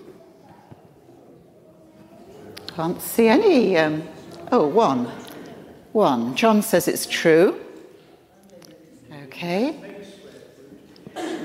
Can't 2.79 3.01
see 3.01 3.27
any. 3.27 3.77
Um, 3.77 4.03
oh, 4.53 4.65
one. 4.65 5.03
One. 5.91 6.33
John 6.33 6.61
says 6.61 6.87
it's 6.87 7.05
true. 7.05 7.59
Okay. 9.25 9.75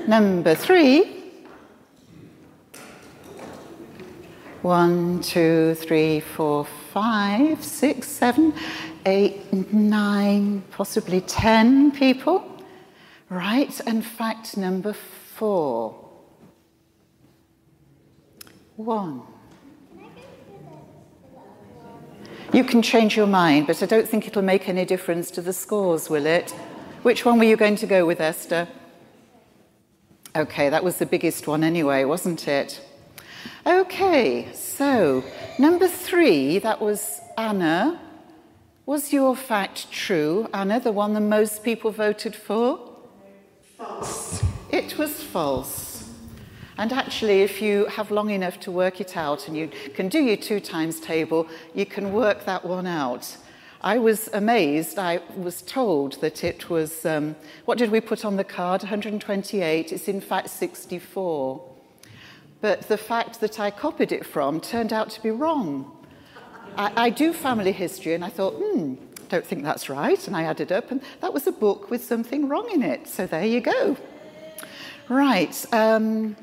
Number 0.07 0.55
three. 0.55 1.33
One, 4.61 5.19
two, 5.19 5.75
three, 5.75 6.21
four, 6.21 6.63
five, 6.93 7.61
six, 7.61 8.07
seven, 8.07 8.53
eight, 9.05 9.51
nine, 9.73 10.63
possibly 10.71 11.19
ten 11.19 11.91
people. 11.91 12.49
Right, 13.29 13.77
and 13.85 14.05
fact 14.05 14.55
number 14.55 14.93
four. 14.93 15.99
One. 18.77 19.34
You 22.55 22.63
can 22.63 22.81
change 22.81 23.17
your 23.17 23.27
mind, 23.27 23.67
but 23.67 23.83
I 23.83 23.85
don't 23.85 24.07
think 24.07 24.27
it'll 24.27 24.41
make 24.41 24.69
any 24.69 24.85
difference 24.85 25.29
to 25.31 25.41
the 25.41 25.51
scores, 25.51 26.09
will 26.09 26.25
it? 26.25 26.51
Which 27.03 27.25
one 27.25 27.37
were 27.37 27.43
you 27.43 27.57
going 27.57 27.75
to 27.75 27.85
go 27.85 28.05
with, 28.05 28.21
Esther? 28.21 28.69
Okay, 30.33 30.69
that 30.69 30.81
was 30.81 30.97
the 30.97 31.05
biggest 31.05 31.47
one 31.47 31.65
anyway, 31.65 32.05
wasn't 32.05 32.47
it? 32.47 32.79
Okay, 33.65 34.47
so 34.53 35.21
number 35.59 35.89
three, 35.89 36.59
that 36.59 36.79
was 36.79 37.19
Anna. 37.37 37.99
Was 38.85 39.11
your 39.11 39.35
fact 39.35 39.91
true, 39.91 40.47
Anna, 40.53 40.79
the 40.79 40.93
one 40.93 41.13
that 41.15 41.27
most 41.27 41.61
people 41.61 41.91
voted 41.91 42.37
for? 42.37 42.79
False. 43.77 44.41
It 44.71 44.97
was 44.97 45.21
false. 45.21 45.94
And 46.77 46.91
actually, 46.91 47.41
if 47.41 47.61
you 47.61 47.85
have 47.85 48.11
long 48.11 48.29
enough 48.29 48.59
to 48.61 48.71
work 48.71 48.99
it 48.99 49.15
out 49.15 49.47
and 49.47 49.55
you 49.55 49.69
can 49.93 50.09
do 50.09 50.19
your 50.19 50.35
two 50.35 50.59
times 50.59 50.99
table, 50.99 51.47
you 51.73 51.85
can 51.85 52.11
work 52.11 52.45
that 52.45 52.65
one 52.65 52.85
out. 52.85 53.37
I 53.81 53.97
was 53.97 54.29
amazed. 54.33 54.99
I 54.99 55.21
was 55.37 55.61
told 55.61 56.19
that 56.21 56.43
it 56.43 56.69
was, 56.69 57.05
um, 57.05 57.35
what 57.65 57.77
did 57.77 57.91
we 57.91 58.01
put 58.01 58.25
on 58.25 58.35
the 58.35 58.43
card? 58.43 58.81
128. 58.81 59.93
It's 59.93 60.07
in 60.07 60.19
fact 60.19 60.49
64. 60.49 61.63
But 62.61 62.81
the 62.87 62.97
fact 62.97 63.39
that 63.41 63.59
I 63.59 63.71
copied 63.71 64.11
it 64.11 64.25
from 64.25 64.59
turned 64.59 64.91
out 64.91 65.11
to 65.11 65.21
be 65.21 65.31
wrong. 65.31 65.91
I, 66.75 66.91
I 66.95 67.09
do 67.09 67.31
family 67.31 67.71
history, 67.71 68.15
and 68.15 68.25
I 68.25 68.29
thought, 68.29 68.55
hmm, 68.57 68.95
don't 69.29 69.45
think 69.45 69.63
that's 69.63 69.87
right. 69.87 70.25
And 70.27 70.35
I 70.35 70.43
added 70.43 70.71
up, 70.71 70.91
and 70.91 70.99
that 71.21 71.33
was 71.33 71.47
a 71.47 71.51
book 71.51 71.89
with 71.89 72.03
something 72.03 72.49
wrong 72.49 72.69
in 72.71 72.81
it. 72.81 73.07
So 73.07 73.27
there 73.27 73.45
you 73.45 73.61
go. 73.61 73.97
Right. 75.07 75.65
Um, 75.71 76.35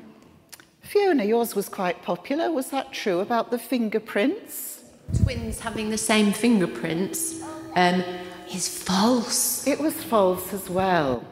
Fiona, 0.93 1.23
yours 1.23 1.55
was 1.55 1.69
quite 1.69 2.03
popular. 2.03 2.51
Was 2.51 2.69
that 2.69 2.93
true 2.93 3.19
about 3.19 3.49
the 3.49 3.57
fingerprints? 3.57 4.83
Twins 5.23 5.59
having 5.59 5.89
the 5.89 5.97
same 5.97 6.31
fingerprints 6.31 7.41
um, 7.75 8.03
is 8.53 8.67
false. 8.69 9.65
It 9.65 9.79
was 9.79 9.95
false 9.95 10.53
as 10.53 10.69
well. 10.69 11.25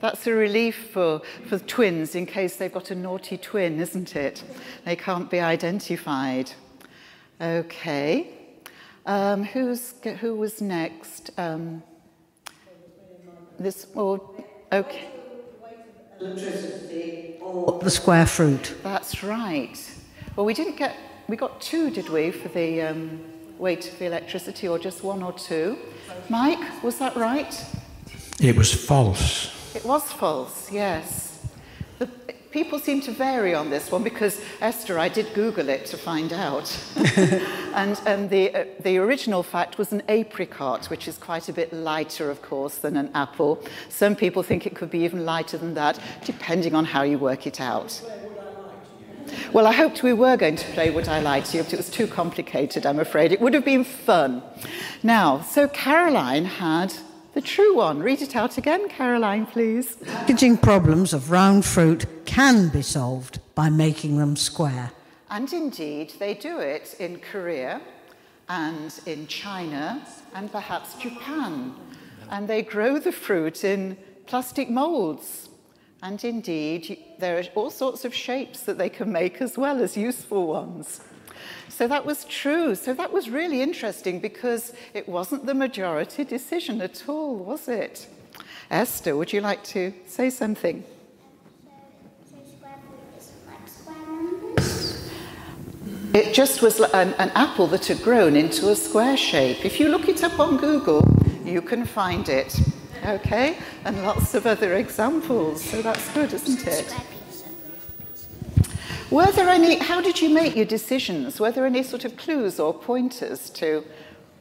That's 0.00 0.26
a 0.26 0.32
relief 0.32 0.88
for, 0.92 1.20
for 1.46 1.58
twins 1.58 2.14
in 2.14 2.24
case 2.24 2.56
they've 2.56 2.72
got 2.72 2.90
a 2.90 2.94
naughty 2.94 3.36
twin, 3.36 3.80
isn't 3.80 4.16
it? 4.16 4.42
They 4.86 4.96
can't 4.96 5.30
be 5.30 5.40
identified. 5.40 6.50
Okay. 7.38 8.30
Um, 9.04 9.44
who's, 9.44 9.92
who 10.20 10.36
was 10.36 10.62
next? 10.62 11.32
Um, 11.36 11.82
this, 13.58 13.88
oh, 13.94 14.42
okay. 14.72 15.10
Electricity 16.22 17.34
or 17.40 17.80
the 17.80 17.90
square 17.90 18.26
fruit. 18.26 18.74
That's 18.82 19.22
right. 19.22 19.76
Well, 20.36 20.46
we 20.46 20.54
didn't 20.54 20.76
get, 20.76 20.96
we 21.28 21.36
got 21.36 21.60
two, 21.60 21.90
did 21.90 22.08
we, 22.08 22.30
for 22.30 22.48
the 22.48 22.82
um, 22.82 23.20
weight 23.58 23.88
of 23.88 23.98
the 23.98 24.06
electricity, 24.06 24.68
or 24.68 24.78
just 24.78 25.02
one 25.02 25.22
or 25.22 25.32
two? 25.32 25.76
Mike, 26.28 26.82
was 26.82 26.98
that 26.98 27.16
right? 27.16 27.64
It 28.40 28.56
was 28.56 28.72
false. 28.72 29.74
It 29.74 29.84
was 29.84 30.10
false, 30.12 30.70
yes. 30.70 31.31
The, 32.52 32.58
people 32.58 32.78
seem 32.78 33.00
to 33.02 33.12
vary 33.12 33.54
on 33.54 33.70
this 33.70 33.90
one 33.90 34.02
because, 34.02 34.40
Esther, 34.60 34.98
I 34.98 35.08
did 35.08 35.32
Google 35.34 35.68
it 35.68 35.86
to 35.86 35.96
find 35.96 36.32
out. 36.32 36.68
and 37.74 38.00
and 38.06 38.30
the, 38.30 38.54
uh, 38.54 38.64
the 38.80 38.98
original 38.98 39.42
fact 39.42 39.78
was 39.78 39.92
an 39.92 40.02
apricot, 40.08 40.86
which 40.86 41.08
is 41.08 41.18
quite 41.18 41.48
a 41.48 41.52
bit 41.52 41.72
lighter, 41.72 42.30
of 42.30 42.42
course, 42.42 42.76
than 42.76 42.96
an 42.96 43.10
apple. 43.14 43.62
Some 43.88 44.16
people 44.16 44.42
think 44.42 44.66
it 44.66 44.74
could 44.74 44.90
be 44.90 45.00
even 45.00 45.24
lighter 45.24 45.56
than 45.58 45.74
that, 45.74 45.98
depending 46.24 46.74
on 46.74 46.84
how 46.84 47.02
you 47.02 47.18
work 47.18 47.46
it 47.46 47.60
out. 47.60 48.02
Well, 49.52 49.66
I 49.66 49.72
hoped 49.72 50.02
we 50.02 50.12
were 50.12 50.36
going 50.36 50.56
to 50.56 50.66
play 50.72 50.90
Would 50.90 51.08
I 51.08 51.20
Lie 51.20 51.40
to 51.40 51.56
You, 51.56 51.62
but 51.62 51.72
it 51.72 51.76
was 51.76 51.90
too 51.90 52.06
complicated, 52.06 52.84
I'm 52.84 52.98
afraid. 52.98 53.32
It 53.32 53.40
would 53.40 53.54
have 53.54 53.64
been 53.64 53.84
fun. 53.84 54.42
Now, 55.02 55.40
so 55.40 55.68
Caroline 55.68 56.44
had 56.44 56.92
the 57.34 57.40
true 57.40 57.76
one. 57.76 58.00
Read 58.00 58.20
it 58.20 58.36
out 58.36 58.58
again, 58.58 58.88
Caroline, 58.90 59.46
please. 59.46 59.96
Packaging 60.04 60.58
problems 60.58 61.14
of 61.14 61.30
round 61.30 61.64
fruit 61.64 62.04
can 62.32 62.68
be 62.70 62.80
solved 62.80 63.38
by 63.54 63.68
making 63.68 64.16
them 64.16 64.34
square. 64.34 64.90
And 65.28 65.52
indeed, 65.52 66.14
they 66.18 66.32
do 66.32 66.60
it 66.60 66.96
in 66.98 67.20
Korea 67.20 67.82
and 68.48 68.98
in 69.04 69.26
China 69.26 70.02
and 70.34 70.50
perhaps 70.50 70.94
Japan. 70.94 71.74
And 72.30 72.48
they 72.48 72.62
grow 72.62 72.98
the 72.98 73.12
fruit 73.12 73.64
in 73.64 73.98
plastic 74.24 74.70
molds. 74.70 75.50
And 76.02 76.24
indeed, 76.24 76.96
there 77.18 77.38
are 77.38 77.44
all 77.54 77.70
sorts 77.70 78.06
of 78.06 78.14
shapes 78.14 78.62
that 78.62 78.78
they 78.78 78.88
can 78.88 79.12
make 79.12 79.42
as 79.42 79.58
well 79.58 79.82
as 79.82 79.94
useful 79.94 80.46
ones. 80.46 81.02
So 81.68 81.86
that 81.86 82.06
was 82.06 82.24
true. 82.24 82.74
So 82.74 82.94
that 82.94 83.12
was 83.12 83.28
really 83.28 83.60
interesting 83.60 84.20
because 84.20 84.72
it 84.94 85.06
wasn't 85.06 85.44
the 85.44 85.54
majority 85.54 86.24
decision 86.24 86.80
at 86.80 87.06
all, 87.10 87.36
was 87.36 87.68
it? 87.68 88.08
Esther, 88.70 89.18
would 89.18 89.34
you 89.34 89.42
like 89.42 89.62
to 89.64 89.92
say 90.06 90.30
something? 90.30 90.82
It 96.14 96.34
just 96.34 96.60
was 96.60 96.78
an, 96.78 97.14
an, 97.14 97.30
apple 97.34 97.66
that 97.68 97.86
had 97.86 98.02
grown 98.02 98.36
into 98.36 98.68
a 98.68 98.76
square 98.76 99.16
shape. 99.16 99.64
If 99.64 99.80
you 99.80 99.88
look 99.88 100.08
it 100.08 100.22
up 100.22 100.38
on 100.38 100.58
Google, 100.58 101.02
you 101.42 101.62
can 101.62 101.86
find 101.86 102.28
it. 102.28 102.54
Okay? 103.06 103.56
And 103.86 104.02
lots 104.02 104.34
of 104.34 104.46
other 104.46 104.74
examples. 104.74 105.64
So 105.64 105.80
that's 105.80 106.12
good, 106.12 106.34
isn't 106.34 106.66
it? 106.66 106.94
Were 109.10 109.32
there 109.32 109.48
any, 109.48 109.76
how 109.78 110.02
did 110.02 110.20
you 110.20 110.28
make 110.28 110.54
your 110.54 110.66
decisions? 110.66 111.40
Were 111.40 111.50
there 111.50 111.64
any 111.64 111.82
sort 111.82 112.04
of 112.04 112.18
clues 112.18 112.60
or 112.60 112.74
pointers 112.74 113.48
to 113.50 113.82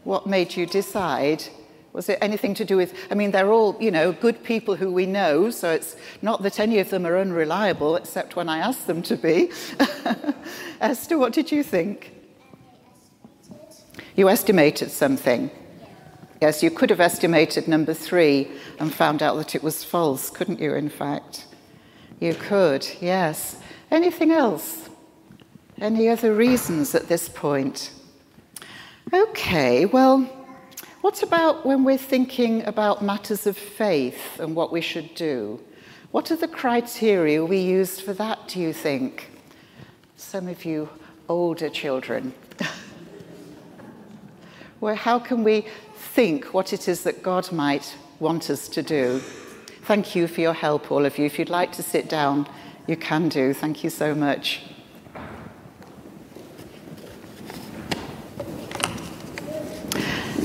what 0.03 0.27
made 0.27 0.57
you 0.57 0.65
decide? 0.65 1.43
Was 1.93 2.08
it 2.08 2.17
anything 2.21 2.54
to 2.54 2.65
do 2.65 2.77
with, 2.77 2.93
I 3.10 3.15
mean, 3.15 3.32
they're 3.32 3.51
all, 3.51 3.75
you 3.80 3.91
know, 3.91 4.13
good 4.13 4.43
people 4.43 4.75
who 4.75 4.91
we 4.91 5.06
know, 5.06 5.49
so 5.49 5.71
it's 5.71 5.95
not 6.21 6.41
that 6.43 6.60
any 6.60 6.80
of 6.80 6.89
them 6.89 7.06
are 7.06 7.17
unreliable, 7.17 7.97
except 7.97 8.36
when 8.36 8.47
I 8.47 8.60
ask 8.60 8.86
them 8.86 9.01
to 9.04 9.17
be. 9.17 9.51
Esther, 10.82 11.17
what 11.17 11.34
did 11.34 11.51
you 11.51 11.63
think? 11.63 12.13
You 14.15 14.30
estimated 14.30 14.89
something. 14.89 15.51
Yes, 16.41 16.63
you 16.63 16.71
could 16.71 16.89
have 16.89 16.99
estimated 16.99 17.67
number 17.67 17.93
three 17.93 18.49
and 18.80 18.93
found 18.93 19.21
out 19.21 19.36
that 19.36 19.54
it 19.54 19.62
was 19.62 19.84
false, 19.84 20.30
couldn't 20.30 20.60
you, 20.60 20.73
in 20.73 20.89
fact? 20.89 21.45
You 22.19 22.34
could, 22.34 22.88
yes. 23.01 23.58
Anything 23.91 24.32
else? 24.32 24.89
Any 25.80 26.08
other 26.10 26.34
reasons 26.34 26.95
at 26.95 27.08
this 27.10 27.27
point? 27.27 27.91
Okay, 29.13 29.86
well, 29.86 30.30
what 31.01 31.23
about 31.23 31.65
when 31.65 31.83
we're 31.83 31.97
thinking 31.97 32.63
about 32.65 33.03
matters 33.03 33.47
of 33.47 33.57
faith 33.57 34.39
and 34.39 34.55
what 34.55 34.71
we 34.71 34.81
should 34.81 35.15
do? 35.15 35.59
What 36.11 36.31
are 36.31 36.35
the 36.35 36.47
criteria 36.47 37.43
we 37.43 37.59
use 37.59 37.99
for 37.99 38.13
that, 38.13 38.47
do 38.47 38.59
you 38.59 38.71
think? 38.71 39.29
Some 40.15 40.47
of 40.47 40.63
you 40.63 40.89
older 41.27 41.69
children. 41.69 42.33
well, 44.79 44.95
how 44.95 45.17
can 45.17 45.43
we 45.43 45.65
think 45.95 46.53
what 46.53 46.73
it 46.73 46.87
is 46.87 47.03
that 47.03 47.23
God 47.23 47.51
might 47.51 47.95
want 48.19 48.49
us 48.49 48.67
to 48.69 48.83
do? 48.83 49.19
Thank 49.83 50.15
you 50.15 50.27
for 50.27 50.41
your 50.41 50.53
help, 50.53 50.91
all 50.91 51.05
of 51.05 51.17
you. 51.17 51.25
If 51.25 51.39
you'd 51.39 51.49
like 51.49 51.71
to 51.73 51.83
sit 51.83 52.09
down, 52.09 52.47
you 52.85 52.95
can 52.95 53.29
do. 53.29 53.53
Thank 53.53 53.83
you 53.83 53.89
so 53.89 54.13
much. 54.13 54.61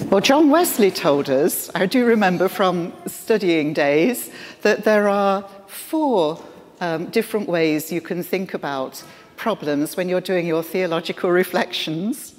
Well, 0.08 0.20
John 0.20 0.50
Wesley 0.50 0.92
told 0.92 1.28
us, 1.28 1.68
I 1.74 1.86
do 1.86 2.06
remember 2.06 2.46
from 2.48 2.92
studying 3.08 3.72
days, 3.72 4.30
that 4.62 4.84
there 4.84 5.08
are 5.08 5.42
four 5.66 6.40
um, 6.80 7.06
different 7.06 7.48
ways 7.48 7.90
you 7.90 8.00
can 8.00 8.22
think 8.22 8.54
about 8.54 9.02
problems 9.34 9.96
when 9.96 10.08
you're 10.08 10.20
doing 10.20 10.46
your 10.46 10.62
theological 10.62 11.30
reflections. 11.32 12.36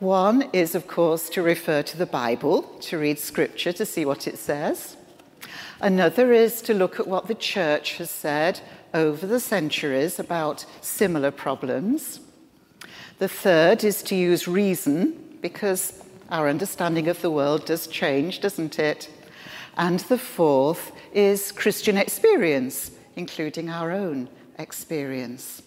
One 0.00 0.50
is, 0.52 0.74
of 0.74 0.86
course, 0.86 1.30
to 1.30 1.40
refer 1.40 1.82
to 1.82 1.96
the 1.96 2.04
Bible, 2.04 2.62
to 2.82 2.98
read 2.98 3.18
scripture 3.18 3.72
to 3.72 3.86
see 3.86 4.04
what 4.04 4.28
it 4.28 4.36
says. 4.38 4.98
Another 5.80 6.30
is 6.30 6.60
to 6.62 6.74
look 6.74 7.00
at 7.00 7.08
what 7.08 7.26
the 7.26 7.34
church 7.34 7.96
has 7.96 8.10
said 8.10 8.60
over 8.92 9.26
the 9.26 9.40
centuries 9.40 10.18
about 10.18 10.66
similar 10.82 11.30
problems. 11.30 12.20
The 13.18 13.28
third 13.28 13.82
is 13.82 14.02
to 14.04 14.14
use 14.14 14.46
reason, 14.46 15.38
because 15.40 16.02
our 16.30 16.48
understanding 16.48 17.08
of 17.08 17.20
the 17.22 17.30
world 17.30 17.66
does 17.66 17.86
change, 17.86 18.40
doesn't 18.40 18.78
it? 18.78 19.10
And 19.76 20.00
the 20.00 20.18
fourth 20.18 20.92
is 21.12 21.52
Christian 21.52 21.96
experience, 21.96 22.90
including 23.14 23.68
our 23.70 23.92
own 23.92 24.28
experience. 24.58 25.62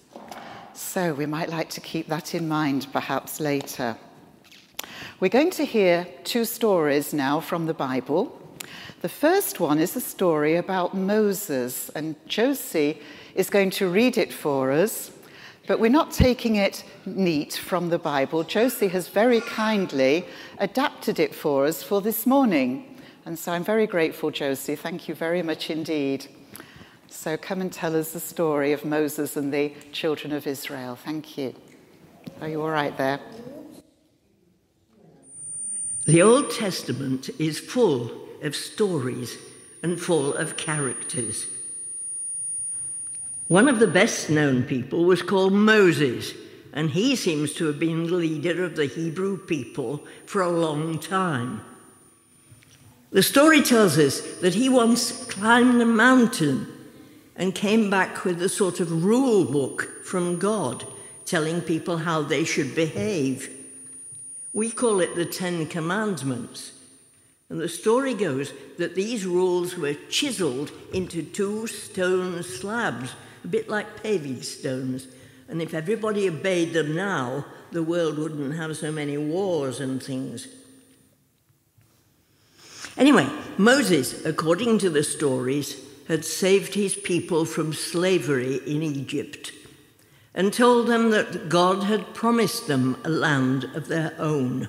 So 0.74 1.13
we 1.13 1.26
might 1.26 1.50
like 1.50 1.69
to 1.72 1.82
keep 1.82 2.08
that 2.08 2.34
in 2.34 2.48
mind 2.48 2.88
perhaps 2.91 3.39
later. 3.39 3.98
We're 5.19 5.30
going 5.30 5.52
to 5.52 5.65
hear 5.65 6.08
two 6.24 6.45
stories 6.45 7.13
now 7.13 7.39
from 7.39 7.65
the 7.65 7.74
Bible. 7.74 8.36
The 9.02 9.10
first 9.10 9.60
one 9.60 9.80
is 9.80 9.95
a 9.95 10.02
story 10.02 10.56
about 10.56 10.93
Moses, 10.95 11.89
and 11.89 12.15
Josie 12.28 13.02
is 13.36 13.50
going 13.50 13.69
to 13.72 13.89
read 13.89 14.17
it 14.17 14.34
for 14.34 14.72
us, 14.72 15.12
but 15.70 15.80
we're 15.80 15.88
not 15.88 16.12
taking 16.12 16.56
it 16.56 16.84
neat 17.06 17.54
from 17.54 17.90
the 17.90 18.00
Bible. 18.00 18.44
Josie 18.44 18.88
has 18.88 19.08
very 19.08 19.40
kindly 19.40 20.26
adapted 20.58 21.20
it 21.20 21.36
for 21.36 21.68
us 21.68 21.84
for 21.84 22.02
this 22.02 22.26
morning. 22.26 22.98
And 23.24 23.38
so 23.38 23.52
I'm 23.52 23.64
very 23.64 23.86
grateful, 23.86 24.32
Josie. 24.32 24.76
Thank 24.76 25.08
you 25.08 25.14
very 25.14 25.44
much 25.44 25.70
indeed. 25.70 26.26
So 27.08 27.38
come 27.38 27.62
and 27.62 27.72
tell 27.72 27.96
us 27.96 28.14
the 28.14 28.20
story 28.20 28.72
of 28.72 28.84
Moses 28.84 29.38
and 29.38 29.54
the 29.54 29.72
children 29.92 30.34
of 30.34 30.48
Israel. 30.48 30.96
Thank 30.96 31.38
you. 31.38 31.54
Are 32.42 32.50
you 32.50 32.64
all 32.64 32.72
right 32.72 32.98
there? 32.98 33.20
The 36.08 36.24
Old 36.24 36.50
Testament 36.50 37.30
is 37.38 37.60
full 37.60 38.10
of 38.42 38.56
stories 38.56 39.38
and 39.84 40.02
full 40.02 40.34
of 40.34 40.58
characters. 40.58 41.46
One 43.50 43.68
of 43.68 43.80
the 43.80 43.88
best 43.88 44.30
known 44.30 44.62
people 44.62 45.06
was 45.06 45.24
called 45.24 45.54
Moses, 45.54 46.36
and 46.72 46.92
he 46.92 47.16
seems 47.16 47.52
to 47.56 47.66
have 47.66 47.80
been 47.80 48.04
the 48.04 48.14
leader 48.14 48.64
of 48.64 48.76
the 48.76 48.86
Hebrew 48.86 49.38
people 49.38 50.06
for 50.28 50.44
a 50.44 50.52
long 50.52 51.00
time. 51.00 51.62
The 53.10 53.24
story 53.24 53.64
tells 53.64 53.98
us 53.98 54.22
that 54.42 54.54
he 54.54 54.70
once 54.70 55.26
climbed 55.26 55.82
a 55.82 55.86
mountain 55.86 56.68
and 57.36 57.56
came 57.56 57.90
back 57.90 58.24
with 58.24 58.40
a 58.44 58.50
sort 58.50 58.80
of 58.80 59.04
rule 59.04 59.46
book 59.46 60.06
from 60.06 60.38
God 60.38 60.86
telling 61.26 61.62
people 61.62 61.98
how 61.98 62.22
they 62.22 62.44
should 62.44 62.76
behave. 62.76 63.50
We 64.54 64.70
call 64.70 65.00
it 65.00 65.16
the 65.16 65.26
Ten 65.26 65.66
Commandments. 65.66 66.74
And 67.50 67.60
the 67.60 67.68
story 67.68 68.14
goes 68.14 68.54
that 68.78 68.94
these 68.94 69.26
rules 69.26 69.76
were 69.76 69.96
chiseled 70.08 70.72
into 70.94 71.24
two 71.24 71.66
stone 71.66 72.44
slabs, 72.44 73.16
a 73.43 73.47
bit 73.47 73.69
like 73.69 74.04
paving 74.04 74.41
stones. 74.41 75.08
And 75.47 75.62
if 75.62 75.73
everybody 75.73 76.28
obeyed 76.28 76.73
them 76.73 76.95
now, 76.95 77.45
the 77.71 77.84
world 77.84 78.17
wouldn't 78.17 78.56
have 78.56 78.78
so 78.78 78.91
many 78.91 79.17
wars 79.17 79.80
and 79.80 80.02
things. 80.02 80.47
Anyway, 82.97 83.30
Moses, 83.58 84.25
according 84.25 84.80
to 84.80 84.89
the 84.89 85.04
stories, 85.04 85.78
had 86.08 86.25
saved 86.25 86.73
his 86.73 86.95
people 86.95 87.45
from 87.45 87.73
slavery 87.73 88.56
in 88.65 88.82
Egypt 88.82 89.54
and 90.34 90.52
told 90.52 90.88
them 90.88 91.12
that 91.12 91.49
God 91.49 91.84
had 91.84 92.13
promised 92.13 92.67
them 92.67 92.97
a 93.04 93.10
land 93.10 93.65
of 93.75 93.88
their 93.88 94.13
own. 94.19 94.67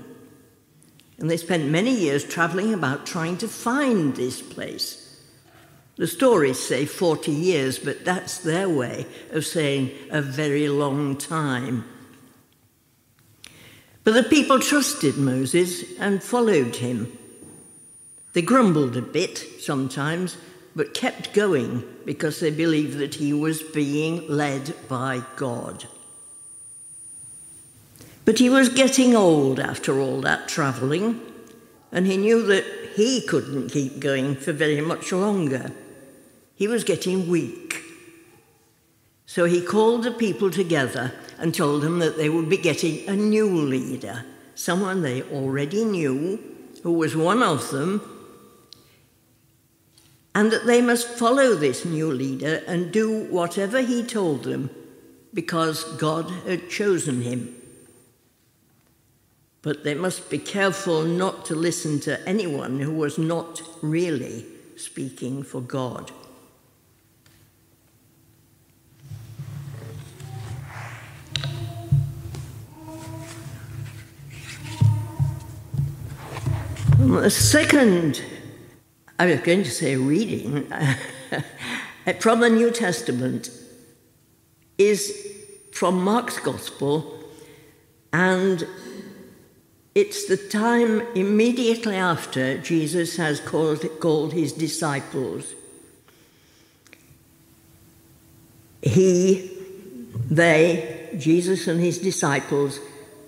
And 1.18 1.30
they 1.30 1.36
spent 1.36 1.66
many 1.66 1.94
years 1.94 2.24
traveling 2.24 2.72
about 2.72 3.06
trying 3.06 3.36
to 3.38 3.48
find 3.48 4.16
this 4.16 4.40
place. 4.40 5.09
The 6.00 6.06
stories 6.06 6.58
say 6.58 6.86
40 6.86 7.30
years, 7.30 7.78
but 7.78 8.06
that's 8.06 8.38
their 8.38 8.70
way 8.70 9.04
of 9.32 9.44
saying 9.44 9.90
a 10.10 10.22
very 10.22 10.66
long 10.66 11.14
time. 11.18 11.84
But 14.02 14.14
the 14.14 14.22
people 14.22 14.60
trusted 14.60 15.18
Moses 15.18 15.84
and 15.98 16.22
followed 16.22 16.76
him. 16.76 17.18
They 18.32 18.40
grumbled 18.40 18.96
a 18.96 19.02
bit 19.02 19.44
sometimes, 19.60 20.38
but 20.74 20.94
kept 20.94 21.34
going 21.34 21.84
because 22.06 22.40
they 22.40 22.50
believed 22.50 22.96
that 22.96 23.16
he 23.16 23.34
was 23.34 23.62
being 23.62 24.26
led 24.26 24.74
by 24.88 25.22
God. 25.36 25.84
But 28.24 28.38
he 28.38 28.48
was 28.48 28.70
getting 28.70 29.14
old 29.14 29.60
after 29.60 30.00
all 30.00 30.22
that 30.22 30.48
travelling, 30.48 31.20
and 31.92 32.06
he 32.06 32.16
knew 32.16 32.42
that 32.46 32.64
he 32.96 33.20
couldn't 33.20 33.68
keep 33.68 34.00
going 34.00 34.34
for 34.34 34.54
very 34.54 34.80
much 34.80 35.12
longer. 35.12 35.70
He 36.60 36.68
was 36.68 36.84
getting 36.84 37.26
weak. 37.26 37.82
So 39.24 39.46
he 39.46 39.62
called 39.62 40.02
the 40.02 40.10
people 40.10 40.50
together 40.50 41.10
and 41.38 41.54
told 41.54 41.80
them 41.80 42.00
that 42.00 42.18
they 42.18 42.28
would 42.28 42.50
be 42.50 42.58
getting 42.58 43.08
a 43.08 43.16
new 43.16 43.48
leader, 43.48 44.26
someone 44.54 45.00
they 45.00 45.22
already 45.22 45.86
knew, 45.86 46.38
who 46.82 46.92
was 46.92 47.16
one 47.16 47.42
of 47.42 47.70
them 47.70 48.02
and 50.34 50.52
that 50.52 50.66
they 50.66 50.82
must 50.82 51.08
follow 51.08 51.54
this 51.54 51.86
new 51.86 52.12
leader 52.12 52.62
and 52.66 52.92
do 52.92 53.24
whatever 53.30 53.80
he 53.80 54.02
told 54.02 54.44
them 54.44 54.68
because 55.32 55.84
God 55.96 56.30
had 56.46 56.68
chosen 56.68 57.22
him. 57.22 57.56
But 59.62 59.82
they 59.82 59.94
must 59.94 60.28
be 60.28 60.38
careful 60.38 61.04
not 61.04 61.46
to 61.46 61.54
listen 61.54 62.00
to 62.00 62.20
anyone 62.28 62.80
who 62.80 62.92
was 62.92 63.16
not 63.16 63.62
really 63.80 64.44
speaking 64.76 65.42
for 65.42 65.62
God. 65.62 66.12
Second 77.30 78.22
I 79.20 79.26
was 79.26 79.40
going 79.40 79.64
to 79.64 79.70
say 79.70 79.96
reading 79.96 80.72
uh, 80.72 80.94
from 82.20 82.40
the 82.40 82.48
New 82.48 82.70
Testament 82.70 83.50
is 84.78 85.36
from 85.72 86.02
Mark's 86.02 86.38
Gospel, 86.38 87.22
and 88.14 88.66
it's 89.94 90.26
the 90.26 90.38
time 90.38 91.02
immediately 91.14 91.96
after 91.96 92.56
Jesus 92.56 93.16
has 93.16 93.40
called, 93.40 93.84
called 94.00 94.32
his 94.32 94.54
disciples. 94.54 95.52
He, 98.80 99.50
they, 100.30 101.10
Jesus 101.18 101.66
and 101.66 101.78
his 101.78 101.98
disciples, 101.98 102.80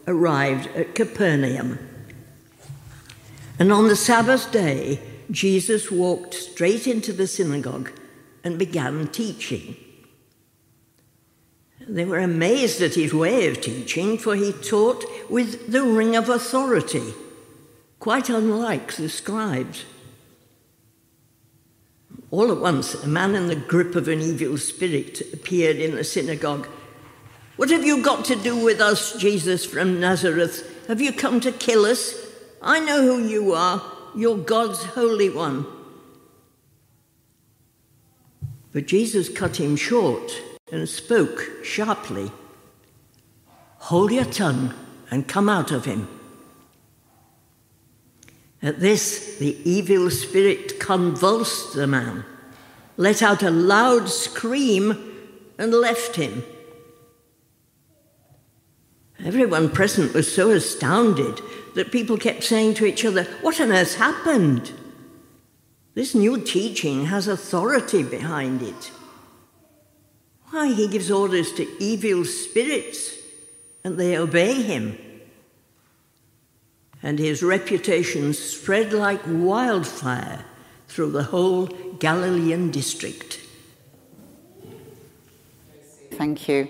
arrived 0.07 0.69
at 0.69 0.95
Capernaum. 0.95 1.79
And 3.63 3.71
on 3.71 3.87
the 3.87 3.95
Sabbath 3.95 4.51
day, 4.51 4.99
Jesus 5.31 5.89
walked 5.89 6.35
straight 6.35 6.89
into 6.89 7.13
the 7.13 7.29
synagogue 7.29 7.93
and 8.43 8.59
began 8.59 9.07
teaching. 9.07 9.77
They 11.87 12.05
were 12.05 12.19
amazed 12.19 12.83
at 12.83 12.97
his 12.97 13.15
way 13.15 13.47
of 13.47 13.61
teaching, 13.61 14.19
for 14.19 14.35
he 14.35 14.51
taught 14.51 15.05
with 15.31 15.71
the 15.71 15.85
ring 15.85 16.17
of 16.17 16.29
authority, 16.29 17.15
quite 18.01 18.29
unlike 18.29 18.97
the 18.97 19.09
scribes. 19.09 19.85
All 22.33 22.51
at 22.51 22.59
once, 22.59 22.95
a 22.95 23.07
man 23.07 23.37
in 23.37 23.47
the 23.47 23.55
grip 23.55 23.95
of 23.95 24.09
an 24.09 24.21
evil 24.21 24.59
spirit 24.59 25.21
appeared 25.33 25.77
in 25.77 25.95
the 25.95 26.03
synagogue. 26.03 26.67
What 27.55 27.71
have 27.71 27.85
you 27.85 28.03
got 28.03 28.25
to 28.25 28.35
do 28.35 28.57
with 28.57 28.81
us, 28.81 29.17
Jesus 29.19 29.65
from 29.65 30.01
Nazareth? 30.01 30.89
Have 30.89 31.01
you 31.01 31.13
come 31.13 31.39
to 31.39 31.53
kill 31.53 31.85
us? 31.85 32.22
I 32.63 32.79
know 32.81 33.03
who 33.03 33.27
you 33.27 33.53
are. 33.53 33.83
You're 34.15 34.39
God's 34.39 34.85
Holy 34.85 35.29
One. 35.29 35.67
But 38.73 38.87
Jesus 38.87 39.29
cut 39.29 39.59
him 39.59 39.77
short 39.77 40.41
and 40.71 40.89
spoke 40.89 41.65
sharply 41.65 42.31
Hold 43.87 44.13
your 44.13 44.25
tongue 44.25 44.73
and 45.11 45.27
come 45.27 45.49
out 45.49 45.73
of 45.73 45.87
him. 45.87 46.07
At 48.63 48.79
this, 48.79 49.39
the 49.39 49.59
evil 49.69 50.09
spirit 50.09 50.79
convulsed 50.79 51.75
the 51.75 51.89
man, 51.89 52.25
let 52.97 53.23
out 53.23 53.43
a 53.43 53.51
loud 53.51 54.09
scream, 54.09 55.13
and 55.59 55.75
left 55.75 56.15
him. 56.15 56.45
Everyone 59.25 59.69
present 59.69 60.15
was 60.15 60.33
so 60.33 60.51
astounded 60.51 61.41
that 61.75 61.93
people 61.93 62.17
kept 62.17 62.45
saying 62.45 62.75
to 62.75 62.87
each 62.87 63.05
other, 63.05 63.25
What 63.41 63.61
on 63.61 63.73
earth 63.73 63.97
happened? 63.97 64.73
This 65.95 66.15
new 66.15 66.41
teaching 66.41 67.07
has 67.07 67.29
authority 67.29 68.03
behind 68.03 68.63
it. 68.63 68.91
Why, 70.51 70.73
he 70.73 70.89
gives 70.89 71.11
orders 71.11 71.53
to 71.53 71.67
evil 71.83 72.25
spirits 72.25 73.17
and 73.85 73.99
they 73.99 74.17
obey 74.17 74.63
him 74.63 74.99
and 77.03 77.19
his 77.19 77.43
reputation 77.43 78.33
spread 78.33 78.93
like 78.93 79.21
wildfire 79.27 80.45
through 80.87 81.11
the 81.11 81.25
whole 81.25 81.67
Galilean 81.99 82.71
district. 82.71 83.41
Thank 86.13 86.49
you. 86.49 86.69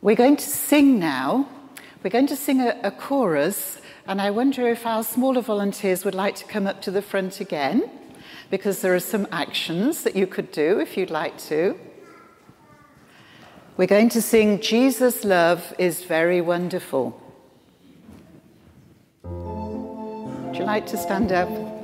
We're 0.00 0.16
going 0.16 0.36
to 0.36 0.46
sing 0.46 0.98
now. 0.98 1.48
We're 2.00 2.10
going 2.10 2.28
to 2.28 2.36
sing 2.36 2.60
a, 2.60 2.78
a, 2.84 2.92
chorus, 2.92 3.80
and 4.06 4.20
I 4.20 4.30
wonder 4.30 4.68
if 4.68 4.86
our 4.86 5.02
smaller 5.02 5.40
volunteers 5.40 6.04
would 6.04 6.14
like 6.14 6.36
to 6.36 6.44
come 6.44 6.64
up 6.64 6.80
to 6.82 6.92
the 6.92 7.02
front 7.02 7.40
again, 7.40 7.90
because 8.50 8.82
there 8.82 8.94
are 8.94 9.00
some 9.00 9.26
actions 9.32 10.04
that 10.04 10.14
you 10.14 10.28
could 10.28 10.52
do 10.52 10.78
if 10.78 10.96
you'd 10.96 11.10
like 11.10 11.36
to. 11.48 11.76
We're 13.76 13.88
going 13.88 14.10
to 14.10 14.22
sing 14.22 14.60
Jesus' 14.60 15.24
Love 15.24 15.74
is 15.76 16.04
Very 16.04 16.40
Wonderful. 16.40 17.20
Would 19.24 20.56
you 20.56 20.64
like 20.64 20.86
to 20.86 20.96
stand 20.96 21.32
up? 21.32 21.77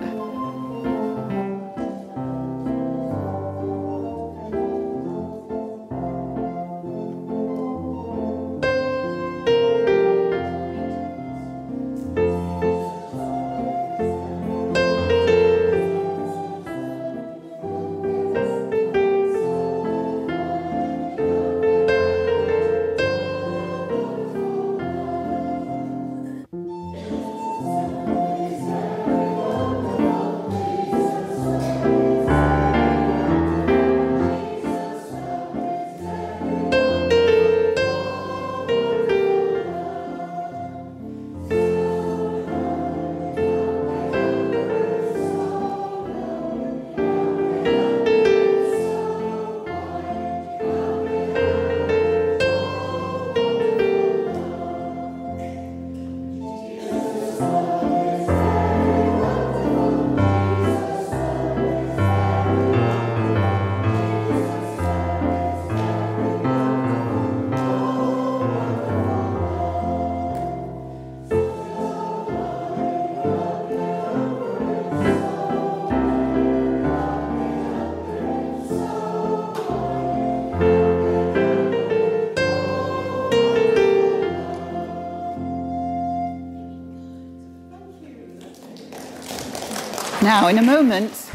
Now, 90.25 90.49
in 90.49 90.57
a 90.57 90.63
moment, 90.63 91.31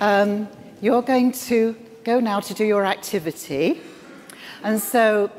um, 0.00 0.48
you're 0.82 1.00
going 1.00 1.32
to 1.48 1.74
go 2.04 2.20
now 2.20 2.40
to 2.40 2.52
do 2.52 2.62
your 2.62 2.84
activity. 2.84 3.80
And 4.62 4.78
so 4.78 5.30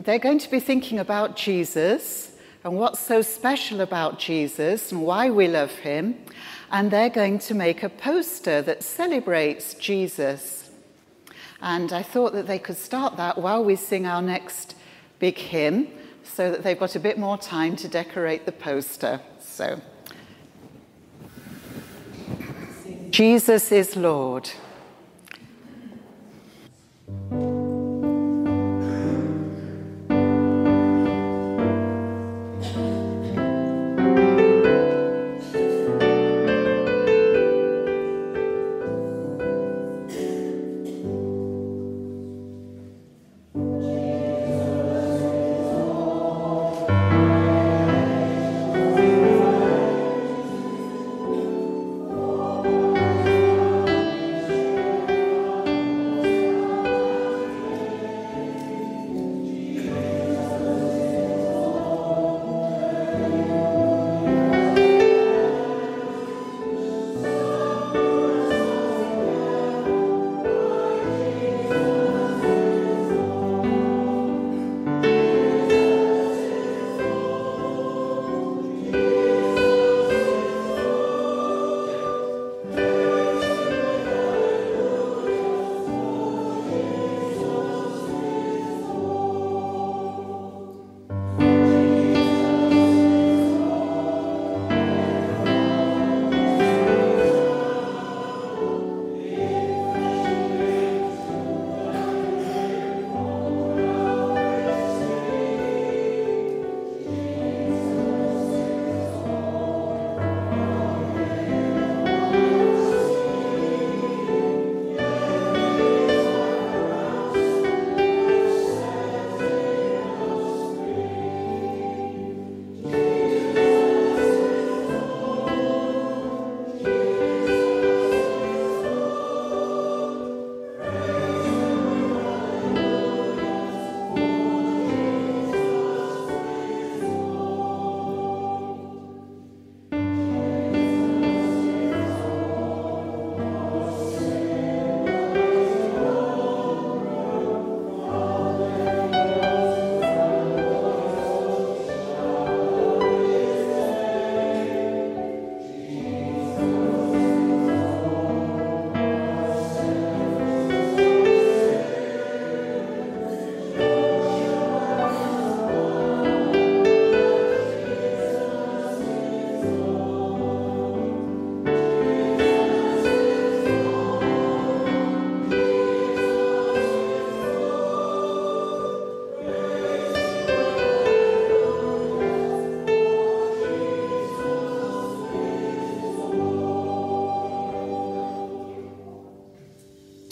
they're 0.00 0.18
going 0.18 0.38
to 0.38 0.50
be 0.50 0.58
thinking 0.58 0.98
about 0.98 1.36
Jesus 1.36 2.32
and 2.64 2.78
what's 2.78 3.00
so 3.00 3.20
special 3.20 3.82
about 3.82 4.18
Jesus 4.18 4.92
and 4.92 5.02
why 5.02 5.28
we 5.28 5.46
love 5.46 5.70
him. 5.72 6.16
And 6.72 6.90
they're 6.90 7.10
going 7.10 7.38
to 7.40 7.54
make 7.54 7.82
a 7.82 7.90
poster 7.90 8.62
that 8.62 8.82
celebrates 8.82 9.74
Jesus. 9.74 10.70
And 11.60 11.92
I 11.92 12.02
thought 12.02 12.32
that 12.32 12.46
they 12.46 12.58
could 12.58 12.78
start 12.78 13.18
that 13.18 13.36
while 13.36 13.62
we 13.62 13.76
sing 13.76 14.06
our 14.06 14.22
next 14.22 14.74
big 15.18 15.36
hymn 15.36 15.88
so 16.24 16.50
that 16.50 16.62
they've 16.62 16.80
got 16.80 16.96
a 16.96 17.00
bit 17.00 17.18
more 17.18 17.36
time 17.36 17.76
to 17.76 17.88
decorate 17.88 18.46
the 18.46 18.52
poster. 18.52 19.20
So. 19.38 19.82
Jesus 23.16 23.72
is 23.72 23.96
Lord. 23.96 24.50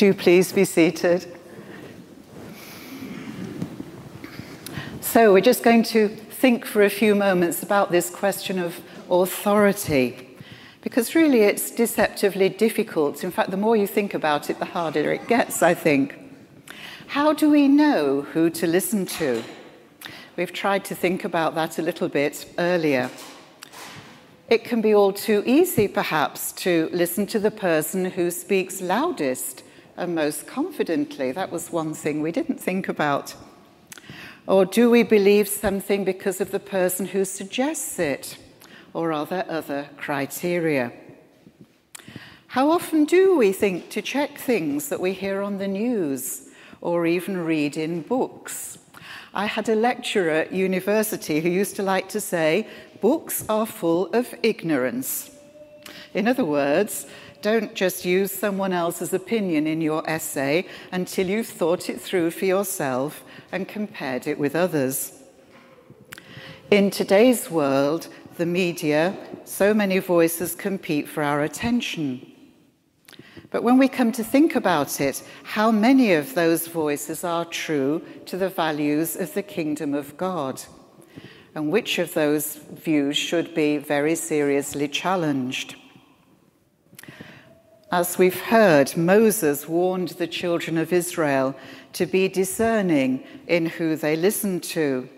Do 0.04 0.12
please 0.12 0.52
be 0.52 0.66
seated. 0.66 1.24
So, 5.00 5.32
we're 5.32 5.40
just 5.40 5.62
going 5.62 5.82
to 5.84 6.08
think 6.08 6.66
for 6.66 6.82
a 6.82 6.90
few 6.90 7.14
moments 7.14 7.62
about 7.62 7.90
this 7.90 8.10
question 8.10 8.58
of 8.58 8.82
authority, 9.10 10.36
because 10.82 11.14
really 11.14 11.40
it's 11.40 11.70
deceptively 11.70 12.50
difficult. 12.50 13.24
In 13.24 13.30
fact, 13.30 13.50
the 13.50 13.56
more 13.56 13.76
you 13.76 13.86
think 13.86 14.12
about 14.12 14.50
it, 14.50 14.58
the 14.58 14.66
harder 14.66 15.10
it 15.10 15.26
gets, 15.26 15.62
I 15.62 15.72
think. 15.72 16.18
How 17.06 17.32
do 17.32 17.48
we 17.48 17.66
know 17.66 18.26
who 18.34 18.50
to 18.50 18.66
listen 18.66 19.06
to? 19.06 19.42
We've 20.36 20.52
tried 20.52 20.84
to 20.84 20.94
think 20.94 21.24
about 21.24 21.54
that 21.54 21.78
a 21.78 21.82
little 21.82 22.10
bit 22.10 22.44
earlier. 22.58 23.08
It 24.50 24.64
can 24.64 24.82
be 24.82 24.94
all 24.94 25.14
too 25.14 25.42
easy, 25.46 25.88
perhaps, 25.88 26.52
to 26.64 26.90
listen 26.92 27.26
to 27.28 27.38
the 27.38 27.50
person 27.50 28.04
who 28.04 28.30
speaks 28.30 28.82
loudest 28.82 29.62
and 29.96 30.14
most 30.14 30.46
confidently. 30.46 31.32
That 31.32 31.52
was 31.52 31.70
one 31.70 31.94
thing 31.94 32.22
we 32.22 32.32
didn't 32.32 32.60
think 32.60 32.88
about. 32.88 33.34
Or 34.46 34.64
do 34.64 34.90
we 34.90 35.02
believe 35.02 35.48
something 35.48 36.04
because 36.04 36.40
of 36.40 36.50
the 36.50 36.60
person 36.60 37.06
who 37.06 37.24
suggests 37.24 37.98
it? 37.98 38.36
Or 38.92 39.12
are 39.12 39.26
there 39.26 39.46
other 39.48 39.88
criteria? 39.96 40.92
How 42.48 42.70
often 42.70 43.04
do 43.04 43.36
we 43.36 43.52
think 43.52 43.90
to 43.90 44.02
check 44.02 44.38
things 44.38 44.88
that 44.88 45.00
we 45.00 45.12
hear 45.12 45.42
on 45.42 45.58
the 45.58 45.66
news 45.66 46.48
or 46.80 47.06
even 47.06 47.38
read 47.38 47.76
in 47.76 48.02
books? 48.02 48.78
I 49.32 49.46
had 49.46 49.68
a 49.68 49.74
lecturer 49.74 50.30
at 50.30 50.52
university 50.52 51.40
who 51.40 51.48
used 51.48 51.74
to 51.76 51.82
like 51.82 52.08
to 52.10 52.20
say, 52.20 52.68
books 53.00 53.44
are 53.48 53.66
full 53.66 54.06
of 54.14 54.32
ignorance. 54.44 55.30
In 56.12 56.28
other 56.28 56.44
words, 56.44 57.06
don't 57.44 57.74
just 57.74 58.06
use 58.06 58.32
someone 58.32 58.72
else's 58.72 59.12
opinion 59.12 59.66
in 59.66 59.82
your 59.82 60.02
essay 60.08 60.66
until 60.90 61.28
you've 61.28 61.46
thought 61.46 61.90
it 61.90 62.00
through 62.00 62.30
for 62.30 62.46
yourself 62.46 63.22
and 63.52 63.68
compared 63.68 64.26
it 64.26 64.38
with 64.38 64.56
others. 64.56 65.12
In 66.70 66.90
today's 66.90 67.50
world, 67.50 68.08
the 68.38 68.46
media, 68.46 69.14
so 69.44 69.74
many 69.74 69.98
voices 69.98 70.54
compete 70.54 71.06
for 71.06 71.22
our 71.22 71.42
attention. 71.42 72.32
But 73.50 73.62
when 73.62 73.76
we 73.76 73.88
come 73.88 74.10
to 74.12 74.24
think 74.24 74.56
about 74.56 74.98
it, 74.98 75.22
how 75.42 75.70
many 75.70 76.14
of 76.14 76.34
those 76.34 76.66
voices 76.66 77.24
are 77.24 77.44
true 77.44 78.00
to 78.24 78.38
the 78.38 78.48
values 78.48 79.16
of 79.16 79.34
the 79.34 79.42
kingdom 79.42 79.92
of 79.92 80.16
God? 80.16 80.62
And 81.54 81.70
which 81.70 81.98
of 81.98 82.14
those 82.14 82.56
views 82.56 83.18
should 83.18 83.54
be 83.54 83.76
very 83.76 84.14
seriously 84.14 84.88
challenged? 84.88 85.76
As 87.96 88.18
we've 88.18 88.40
heard, 88.40 88.96
Moses 88.96 89.68
warned 89.68 90.08
the 90.08 90.26
children 90.26 90.78
of 90.78 90.92
Israel 90.92 91.54
to 91.92 92.06
be 92.06 92.26
discerning 92.26 93.22
in 93.46 93.66
who 93.66 93.94
they 93.94 94.16
listened 94.16 94.64
to. 94.64 95.08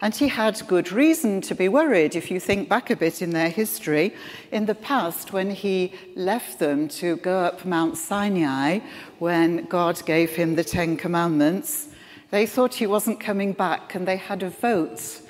And 0.00 0.14
he 0.14 0.28
had 0.28 0.68
good 0.68 0.92
reason 0.92 1.40
to 1.40 1.54
be 1.56 1.68
worried 1.68 2.14
if 2.14 2.30
you 2.30 2.38
think 2.38 2.68
back 2.68 2.90
a 2.90 2.96
bit 2.96 3.22
in 3.22 3.30
their 3.30 3.48
history. 3.48 4.14
In 4.52 4.66
the 4.66 4.74
past, 4.76 5.32
when 5.32 5.50
he 5.50 5.92
left 6.14 6.60
them 6.60 6.86
to 7.00 7.16
go 7.16 7.40
up 7.40 7.64
Mount 7.64 7.96
Sinai, 7.96 8.78
when 9.18 9.64
God 9.64 10.00
gave 10.06 10.30
him 10.30 10.54
the 10.54 10.62
Ten 10.62 10.96
Commandments, 10.96 11.88
they 12.30 12.46
thought 12.46 12.74
he 12.74 12.86
wasn't 12.86 13.18
coming 13.18 13.52
back 13.52 13.96
and 13.96 14.06
they 14.06 14.16
had 14.16 14.44
a 14.44 14.50
vote. 14.50 15.22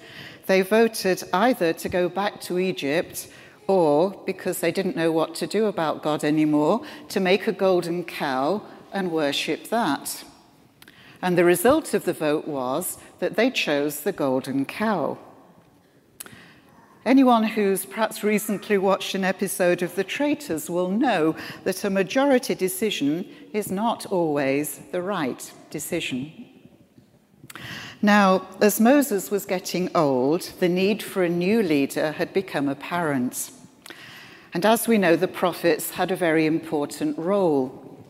They 0.44 0.60
voted 0.60 1.24
either 1.32 1.72
to 1.72 1.88
go 1.88 2.10
back 2.10 2.42
to 2.42 2.58
Egypt 2.58 3.28
or 3.70 4.10
because 4.26 4.58
they 4.58 4.72
didn't 4.72 4.96
know 4.96 5.12
what 5.12 5.32
to 5.36 5.46
do 5.46 5.66
about 5.66 6.02
God 6.02 6.24
anymore, 6.24 6.82
to 7.08 7.20
make 7.20 7.46
a 7.46 7.52
golden 7.52 8.02
cow 8.02 8.62
and 8.92 9.12
worship 9.12 9.68
that. 9.68 10.24
And 11.22 11.38
the 11.38 11.44
result 11.44 11.94
of 11.94 12.04
the 12.04 12.12
vote 12.12 12.48
was 12.48 12.98
that 13.20 13.36
they 13.36 13.48
chose 13.48 14.00
the 14.00 14.10
golden 14.10 14.64
cow. 14.64 15.18
Anyone 17.06 17.44
who's 17.44 17.86
perhaps 17.86 18.24
recently 18.24 18.76
watched 18.76 19.14
an 19.14 19.24
episode 19.24 19.82
of 19.82 19.94
The 19.94 20.02
Traitors 20.02 20.68
will 20.68 20.90
know 20.90 21.36
that 21.62 21.84
a 21.84 21.90
majority 21.90 22.56
decision 22.56 23.24
is 23.52 23.70
not 23.70 24.04
always 24.06 24.80
the 24.90 25.00
right 25.00 25.52
decision. 25.70 26.32
Now, 28.02 28.48
as 28.60 28.80
Moses 28.80 29.30
was 29.30 29.46
getting 29.46 29.94
old, 29.94 30.42
the 30.58 30.68
need 30.68 31.04
for 31.04 31.22
a 31.22 31.28
new 31.28 31.62
leader 31.62 32.10
had 32.12 32.32
become 32.32 32.68
apparent. 32.68 33.52
And 34.52 34.66
as 34.66 34.88
we 34.88 34.98
know, 34.98 35.14
the 35.14 35.28
prophets 35.28 35.90
had 35.90 36.10
a 36.10 36.16
very 36.16 36.44
important 36.44 37.16
role. 37.16 38.04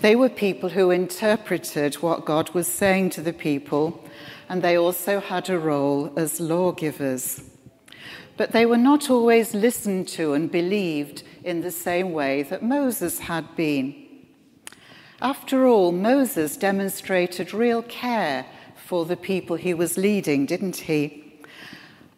They 0.00 0.16
were 0.16 0.28
people 0.28 0.70
who 0.70 0.90
interpreted 0.90 1.96
what 1.96 2.24
God 2.24 2.50
was 2.50 2.66
saying 2.66 3.10
to 3.10 3.22
the 3.22 3.32
people, 3.32 4.02
and 4.48 4.62
they 4.62 4.78
also 4.78 5.20
had 5.20 5.50
a 5.50 5.58
role 5.58 6.12
as 6.16 6.40
lawgivers. 6.40 7.42
But 8.36 8.52
they 8.52 8.66
were 8.66 8.76
not 8.76 9.10
always 9.10 9.54
listened 9.54 10.08
to 10.08 10.34
and 10.34 10.50
believed 10.50 11.22
in 11.44 11.60
the 11.60 11.70
same 11.70 12.12
way 12.12 12.42
that 12.44 12.62
Moses 12.62 13.20
had 13.20 13.56
been. 13.56 13.94
After 15.20 15.66
all, 15.66 15.92
Moses 15.92 16.56
demonstrated 16.56 17.54
real 17.54 17.82
care 17.82 18.44
for 18.76 19.04
the 19.04 19.16
people 19.16 19.56
he 19.56 19.74
was 19.74 19.96
leading, 19.96 20.46
didn't 20.46 20.76
he? 20.76 21.22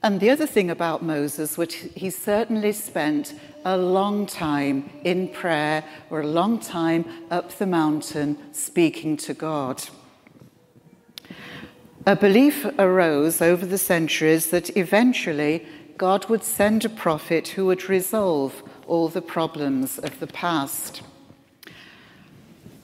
And 0.02 0.20
the 0.20 0.30
other 0.30 0.46
thing 0.46 0.70
about 0.70 1.02
Moses 1.02 1.56
was 1.56 1.72
he 1.72 2.11
certainly 2.11 2.72
spent 2.72 3.34
a 3.64 3.76
long 3.76 4.26
time 4.26 4.90
in 5.04 5.28
prayer 5.28 5.84
or 6.11 6.20
a 6.20 6.26
long 6.26 6.59
time 6.59 7.04
up 7.30 7.52
the 7.52 7.66
mountain 7.66 8.38
speaking 8.52 9.16
to 9.16 9.34
God. 9.34 9.88
A 12.06 12.16
belief 12.16 12.64
arose 12.78 13.42
over 13.42 13.66
the 13.66 13.78
centuries 13.78 14.50
that 14.50 14.76
eventually 14.76 15.66
God 15.98 16.28
would 16.30 16.42
send 16.42 16.84
a 16.84 16.88
prophet 16.88 17.48
who 17.48 17.66
would 17.66 17.88
resolve 17.88 18.62
all 18.86 19.09
the 19.09 19.20
problems 19.20 19.98
of 19.98 20.18
the 20.20 20.26
past. 20.26 21.02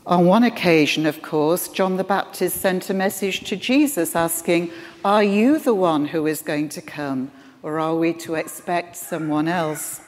On 0.06 0.26
one 0.26 0.42
occasion, 0.42 1.06
of 1.06 1.22
course, 1.22 1.68
John 1.68 1.96
the 1.96 2.04
Baptist 2.04 2.58
sent 2.58 2.90
a 2.90 2.94
message 2.94 3.44
to 3.48 3.56
Jesus 3.56 4.14
asking, 4.14 4.70
Are 5.02 5.24
you 5.24 5.58
the 5.58 5.74
one 5.74 6.04
who 6.04 6.26
is 6.26 6.42
going 6.42 6.68
to 6.70 6.82
come, 6.82 7.30
or 7.62 7.80
are 7.80 7.96
we 7.96 8.12
to 8.14 8.34
expect 8.34 8.96
someone 8.96 9.48
else? 9.48 10.02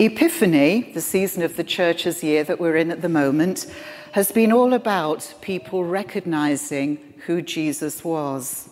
Epiphany, 0.00 0.90
the 0.92 1.00
season 1.00 1.44
of 1.44 1.56
the 1.56 1.62
church's 1.62 2.24
year 2.24 2.42
that 2.42 2.58
we're 2.58 2.76
in 2.76 2.90
at 2.90 3.00
the 3.00 3.08
moment, 3.08 3.72
has 4.10 4.32
been 4.32 4.50
all 4.50 4.72
about 4.72 5.34
people 5.40 5.84
recognizing 5.84 7.14
who 7.26 7.40
Jesus 7.40 8.02
was. 8.02 8.68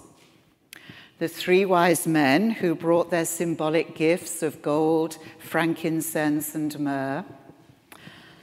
The 1.20 1.28
three 1.28 1.64
wise 1.64 2.08
men 2.08 2.50
who 2.50 2.74
brought 2.74 3.12
their 3.12 3.24
symbolic 3.24 3.94
gifts 3.94 4.42
of 4.42 4.62
gold, 4.62 5.16
frankincense, 5.38 6.56
and 6.56 6.76
myrrh 6.80 7.24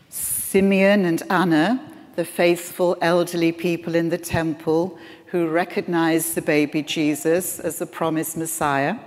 Simeon 0.07 1.05
and 1.05 1.21
Anna, 1.29 1.79
the 2.15 2.25
faithful 2.25 2.97
elderly 3.01 3.51
people 3.51 3.93
in 3.93 4.07
the 4.07 4.17
temple 4.17 4.97
who 5.27 5.49
recognized 5.49 6.33
the 6.33 6.41
baby 6.41 6.81
Jesus 6.81 7.59
as 7.59 7.77
the 7.77 7.85
promised 7.85 8.37
Messiah. 8.37 8.97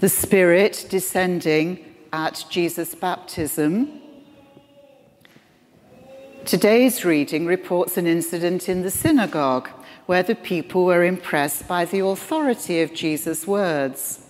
The 0.00 0.08
Spirit 0.08 0.86
descending 0.88 1.84
at 2.10 2.46
Jesus' 2.48 2.94
baptism. 2.94 4.00
Today's 6.46 7.04
reading 7.04 7.44
reports 7.44 7.98
an 7.98 8.06
incident 8.06 8.66
in 8.66 8.80
the 8.80 8.90
synagogue 8.90 9.68
where 10.06 10.22
the 10.22 10.34
people 10.34 10.86
were 10.86 11.04
impressed 11.04 11.68
by 11.68 11.84
the 11.84 11.98
authority 11.98 12.80
of 12.80 12.94
Jesus' 12.94 13.46
words. 13.46 14.24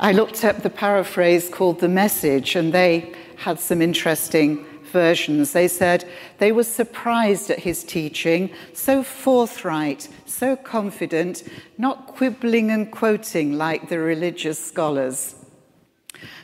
I 0.00 0.12
looked 0.12 0.42
up 0.42 0.62
the 0.62 0.70
paraphrase 0.70 1.50
called 1.50 1.80
The 1.80 1.88
Message, 1.90 2.56
and 2.56 2.72
they 2.72 3.12
had 3.36 3.60
some 3.60 3.82
interesting 3.82 4.64
versions. 4.92 5.52
They 5.52 5.66
said 5.66 6.08
they 6.38 6.52
were 6.52 6.64
surprised 6.64 7.50
at 7.50 7.60
his 7.60 7.82
teaching, 7.82 8.50
so 8.72 9.02
forthright, 9.02 10.08
so 10.26 10.54
confident, 10.54 11.42
not 11.78 12.06
quibbling 12.06 12.70
and 12.70 12.90
quoting 12.92 13.58
like 13.58 13.88
the 13.88 13.98
religious 13.98 14.64
scholars. 14.64 15.34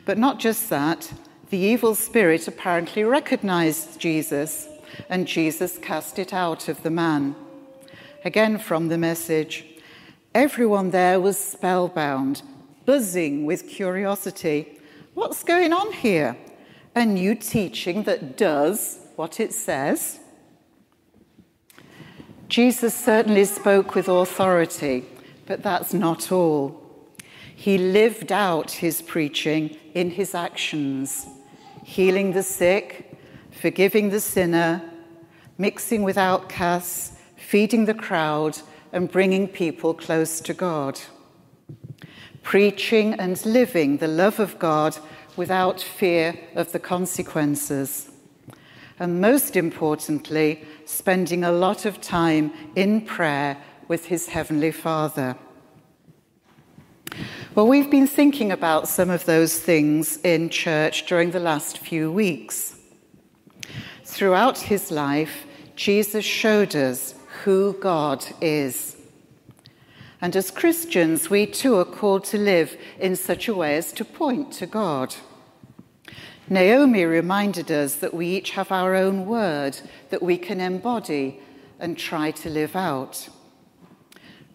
But 0.05 0.19
not 0.19 0.41
just 0.41 0.71
that, 0.71 1.13
the 1.51 1.59
evil 1.59 1.95
spirit 1.95 2.49
apparently 2.49 3.05
recognized 3.05 4.01
Jesus, 4.01 4.69
and 5.09 5.27
Jesus 5.27 5.79
cast 5.79 6.19
it 6.19 6.35
out 6.35 6.69
of 6.69 6.83
the 6.83 6.91
man. 6.91 7.37
Again 8.25 8.59
from 8.59 8.89
the 8.89 8.99
message 8.99 9.65
everyone 10.35 10.91
there 10.91 11.21
was 11.21 11.39
spellbound, 11.39 12.43
buzzing 12.85 13.45
with 13.45 13.69
curiosity. 13.69 14.79
What's 15.15 15.43
going 15.43 15.73
on 15.73 15.93
here? 15.93 16.37
A 16.99 17.07
new 17.07 17.35
teaching 17.35 18.03
that 18.05 18.37
does 18.37 18.99
what 19.17 19.41
it 19.41 19.53
says. 19.53 20.21
Jesus 22.49 22.95
certainly 22.95 23.45
spoke 23.45 23.95
with 23.95 24.09
authority, 24.09 25.05
but 25.47 25.63
that's 25.63 25.93
not 25.93 26.33
all. 26.33 26.81
He 27.55 27.77
lived 27.77 28.33
out 28.33 28.71
his 28.71 29.03
preaching 29.03 29.77
in 29.95 30.11
his 30.11 30.35
actions. 30.35 31.27
healing 31.89 32.33
the 32.33 32.43
sick, 32.43 33.17
forgiving 33.51 34.11
the 34.11 34.21
sinner, 34.21 34.83
mixing 35.57 36.03
with 36.03 36.19
outcasts, 36.19 37.13
feeding 37.37 37.87
the 37.87 37.95
crowd, 37.95 38.59
and 38.93 39.11
bringing 39.11 39.49
people 39.49 39.95
close 39.95 40.39
to 40.41 40.53
God. 40.53 41.01
Preaching 42.43 43.15
and 43.15 43.45
living 43.47 43.97
the 43.97 44.07
love 44.07 44.39
of 44.39 44.59
God 44.59 44.99
without 45.39 45.81
fear 45.81 46.39
of 46.57 46.73
the 46.73 46.79
consequences. 46.81 48.11
And 48.99 49.21
most 49.21 49.57
importantly, 49.57 50.67
spending 50.85 51.45
a 51.45 51.53
lot 51.53 51.87
of 51.87 52.01
time 52.01 52.53
in 52.75 53.01
prayer 53.03 53.57
with 53.87 54.07
his 54.07 54.29
Heavenly 54.29 54.73
Father. 54.73 55.37
Well, 57.55 57.69
we've 57.69 57.91
been 57.91 58.09
thinking 58.09 58.51
about 58.51 58.89
some 58.89 59.11
of 59.11 59.25
those 59.27 59.59
things 59.59 60.19
in 60.19 60.51
church 60.51 61.07
during 61.07 61.31
the 61.31 61.41
last 61.41 61.79
few 61.79 62.11
weeks. 62.11 62.77
Throughout 64.05 64.59
his 64.59 64.91
life, 64.91 65.47
Jesus 65.77 66.25
showed 66.25 66.75
us 66.75 67.15
who 67.45 67.75
God 67.75 68.25
is. 68.41 68.98
And 70.21 70.35
as 70.35 70.51
Christians, 70.51 71.31
we 71.31 71.47
too 71.47 71.79
are 71.79 71.85
called 71.85 72.25
to 72.27 72.39
live 72.39 72.77
in 72.99 73.15
such 73.15 73.47
a 73.47 73.55
way 73.55 73.77
as 73.77 73.93
to 73.93 74.05
point 74.05 74.53
to 74.55 74.67
God. 74.67 75.15
Naomi 76.49 77.05
reminded 77.05 77.71
us 77.71 77.97
that 77.97 78.15
we 78.15 78.27
each 78.27 78.51
have 78.51 78.73
our 78.73 78.95
own 78.95 79.27
word 79.27 79.79
that 80.11 80.23
we 80.23 80.39
can 80.39 80.61
embody 80.61 81.41
and 81.79 81.97
try 81.97 82.31
to 82.31 82.49
live 82.49 82.75
out. 82.75 83.29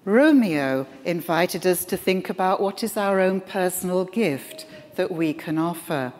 Romeo 0.05 0.85
invited 1.05 1.65
us 1.65 1.85
to 1.85 1.95
think 1.95 2.29
about 2.29 2.59
what 2.59 2.83
is 2.83 2.97
our 2.97 3.19
own 3.21 3.39
personal 3.39 4.03
gift 4.03 4.65
that 4.95 5.11
we 5.11 5.33
can 5.33 5.57
offer. 5.57 6.11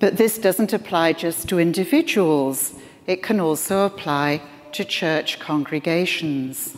But 0.00 0.18
this 0.18 0.36
doesn't 0.36 0.74
apply 0.74 1.14
just 1.14 1.48
to 1.48 1.58
individuals, 1.58 2.74
it 3.06 3.22
can 3.22 3.40
also 3.40 3.86
apply 3.86 4.42
to 4.72 4.84
church 4.84 5.38
congregations. 5.38 6.76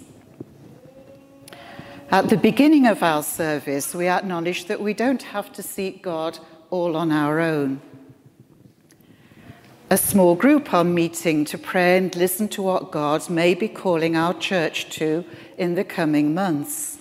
At 2.11 2.29
the 2.29 2.37
beginning 2.37 2.87
of 2.87 3.03
our 3.03 3.23
service, 3.23 3.95
we 3.95 4.09
acknowledge 4.09 4.67
that 4.67 4.81
we 4.81 4.95
don't 4.95 5.23
have 5.23 5.53
to 5.55 5.63
seek 5.63 6.03
God 6.03 6.39
all 6.71 6.97
on 6.97 7.13
our 7.13 7.41
own 7.41 7.81
a 9.89 9.97
small 9.97 10.35
group 10.35 10.75
are 10.75 10.83
meeting 10.83 11.45
to 11.45 11.57
pray 11.57 11.97
and 11.97 12.15
listen 12.17 12.49
to 12.49 12.63
what 12.63 12.91
God 12.91 13.31
may 13.31 13.55
be 13.55 13.69
calling 13.69 14.17
our 14.17 14.35
church 14.35 14.91
to 14.91 15.25
in 15.57 15.77
the 15.77 15.85
coming 15.85 16.35
months. 16.35 16.99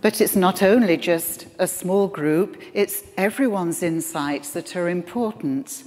But 0.00 0.20
it's 0.22 0.36
not 0.36 0.62
only 0.62 0.96
just 0.96 1.46
a 1.58 1.66
small 1.66 2.08
group, 2.08 2.60
it's 2.72 3.02
everyone's 3.18 3.82
insights 3.82 4.50
that 4.52 4.76
are 4.76 4.88
important. 4.88 5.84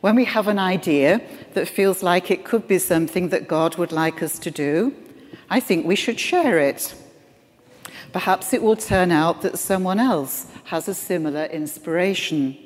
When 0.00 0.16
we 0.16 0.24
have 0.24 0.48
an 0.48 0.58
idea 0.58 1.20
that 1.52 1.68
feels 1.68 2.02
like 2.02 2.30
it 2.30 2.44
could 2.44 2.66
be 2.66 2.78
something 2.78 3.28
that 3.30 3.48
God 3.48 3.76
would 3.76 3.92
like 3.92 4.22
us 4.22 4.38
to 4.40 4.50
do, 4.50 4.94
I 5.50 5.60
think 5.60 5.86
we 5.86 5.96
should 5.96 6.18
share 6.18 6.58
it. 6.58 6.94
Perhaps 8.12 8.52
it 8.52 8.62
will 8.62 8.76
turn 8.76 9.10
out 9.10 9.42
that 9.42 9.58
someone 9.58 9.98
else 9.98 10.46
has 10.64 10.88
a 10.88 10.94
similar 10.94 11.44
inspiration. 11.46 12.56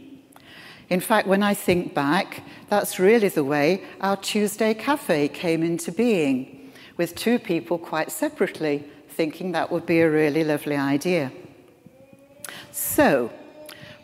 In 0.90 1.00
fact, 1.00 1.26
when 1.26 1.42
I 1.42 1.54
think 1.54 1.94
back, 1.94 2.42
that's 2.68 2.98
really 2.98 3.28
the 3.28 3.44
way 3.44 3.82
our 4.00 4.16
Tuesday 4.16 4.74
Cafe 4.74 5.28
came 5.28 5.62
into 5.62 5.92
being, 5.92 6.72
with 6.96 7.14
two 7.14 7.38
people 7.38 7.78
quite 7.78 8.10
separately 8.10 8.84
thinking 9.08 9.52
that 9.52 9.70
would 9.70 9.84
be 9.84 10.00
a 10.00 10.10
really 10.10 10.44
lovely 10.44 10.76
idea. 10.76 11.32
So, 12.70 13.30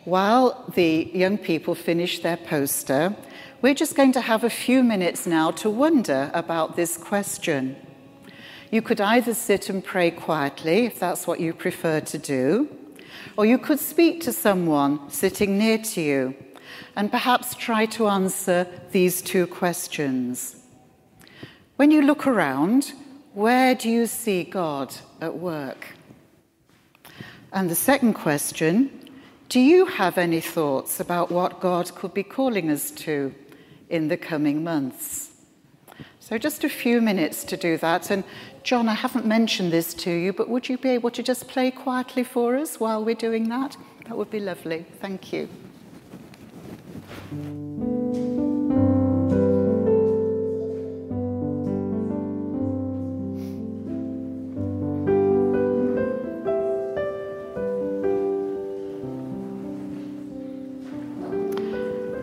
while 0.03 0.65
the 0.75 1.09
young 1.13 1.37
people 1.37 1.73
finish 1.73 2.19
their 2.19 2.37
poster, 2.37 3.15
we're 3.61 3.73
just 3.73 3.95
going 3.95 4.11
to 4.11 4.21
have 4.21 4.43
a 4.43 4.49
few 4.49 4.83
minutes 4.83 5.25
now 5.25 5.51
to 5.51 5.69
wonder 5.69 6.29
about 6.33 6.75
this 6.75 6.97
question. 6.97 7.75
You 8.75 8.81
could 8.81 8.99
either 8.99 9.33
sit 9.33 9.69
and 9.69 9.81
pray 9.81 10.11
quietly, 10.11 10.85
if 10.85 10.99
that's 10.99 11.25
what 11.25 11.39
you 11.39 11.53
prefer 11.53 12.01
to 12.01 12.17
do, 12.17 12.67
or 13.37 13.45
you 13.45 13.57
could 13.57 13.79
speak 13.79 14.19
to 14.23 14.33
someone 14.33 15.09
sitting 15.09 15.57
near 15.57 15.77
to 15.77 16.01
you 16.01 16.35
and 16.97 17.09
perhaps 17.09 17.55
try 17.55 17.85
to 17.85 18.09
answer 18.09 18.67
these 18.91 19.21
two 19.21 19.47
questions. 19.47 20.57
When 21.77 21.89
you 21.89 22.01
look 22.01 22.27
around, 22.27 22.91
where 23.33 23.75
do 23.75 23.89
you 23.89 24.07
see 24.07 24.43
God 24.43 24.93
at 25.21 25.37
work? 25.37 25.95
And 27.53 27.69
the 27.69 27.75
second 27.75 28.15
question 28.15 29.09
do 29.47 29.61
you 29.61 29.85
have 29.85 30.17
any 30.17 30.41
thoughts 30.41 30.99
about 30.99 31.31
what 31.31 31.61
God 31.61 31.95
could 31.95 32.13
be 32.13 32.23
calling 32.23 32.69
us 32.69 32.91
to 33.05 33.33
in 33.87 34.09
the 34.09 34.17
coming 34.17 34.65
months? 34.65 35.31
So, 36.19 36.39
just 36.39 36.63
a 36.63 36.69
few 36.69 37.01
minutes 37.01 37.43
to 37.45 37.55
do 37.55 37.77
that. 37.77 38.09
And, 38.09 38.23
John, 38.65 38.89
I 38.89 38.95
haven't 38.95 39.27
mentioned 39.27 39.71
this 39.71 39.93
to 39.93 40.09
you, 40.09 40.33
but 40.33 40.49
would 40.49 40.67
you 40.69 40.79
be 40.79 40.89
able 40.89 41.11
to 41.11 41.21
just 41.21 41.47
play 41.47 41.69
quietly 41.69 42.23
for 42.23 42.55
us 42.55 42.79
while 42.79 43.05
we're 43.05 43.13
doing 43.13 43.47
that? 43.49 43.77
That 44.07 44.17
would 44.17 44.31
be 44.31 44.39
lovely. 44.39 44.87
Thank 44.99 45.31
you. 45.31 45.47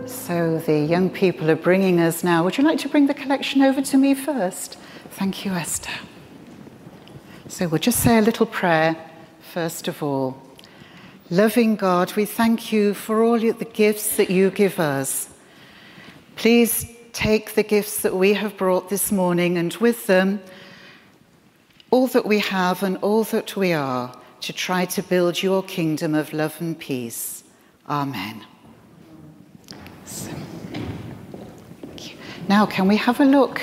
So 0.09 0.59
the 0.59 0.81
young 0.81 1.09
people 1.09 1.49
are 1.53 1.55
bringing 1.55 2.01
us 2.01 2.25
now. 2.25 2.43
Would 2.43 2.59
you 2.59 2.65
like 2.65 2.81
to 2.81 2.89
bring 2.89 3.07
the 3.07 3.15
collection 3.15 3.63
over 3.63 3.81
to 3.81 3.97
me 3.97 4.15
first? 4.15 4.77
Thank 5.11 5.45
you, 5.45 5.53
Esther. 5.53 5.93
So 7.53 7.69
we'll 7.69 7.81
just 7.81 8.01
say 8.01 8.17
a 8.17 8.23
little 8.23 8.47
prayer 8.47 8.97
first 9.53 9.87
of 9.87 10.03
all. 10.03 10.43
Loving 11.29 11.77
God, 11.77 12.17
we 12.17 12.25
thank 12.25 12.73
you 12.73 12.95
for 12.95 13.23
all 13.23 13.39
the 13.39 13.69
gifts 13.75 14.17
that 14.17 14.31
you 14.31 14.49
give 14.51 14.81
us. 14.81 15.29
Please 16.37 16.91
take 17.13 17.53
the 17.53 17.63
gifts 17.63 18.01
that 18.01 18.17
we 18.17 18.33
have 18.33 18.57
brought 18.57 18.89
this 18.89 19.13
morning 19.13 19.59
and 19.59 19.75
with 19.75 20.07
them 20.07 20.41
all 21.91 22.07
that 22.07 22.25
we 22.25 22.39
have 22.39 22.83
and 22.83 22.97
all 23.03 23.23
that 23.25 23.55
we 23.55 23.75
are 23.75 24.19
to 24.41 24.53
try 24.55 24.87
to 24.87 25.03
build 25.03 25.43
your 25.43 25.63
kingdom 25.63 26.15
of 26.15 26.33
love 26.33 26.59
and 26.59 26.79
peace. 26.79 27.45
Amen. 27.87 28.47
So, 30.07 30.33
now, 32.49 32.65
can 32.65 32.89
we 32.89 32.97
have 32.97 33.21
a 33.21 33.27
look 33.27 33.61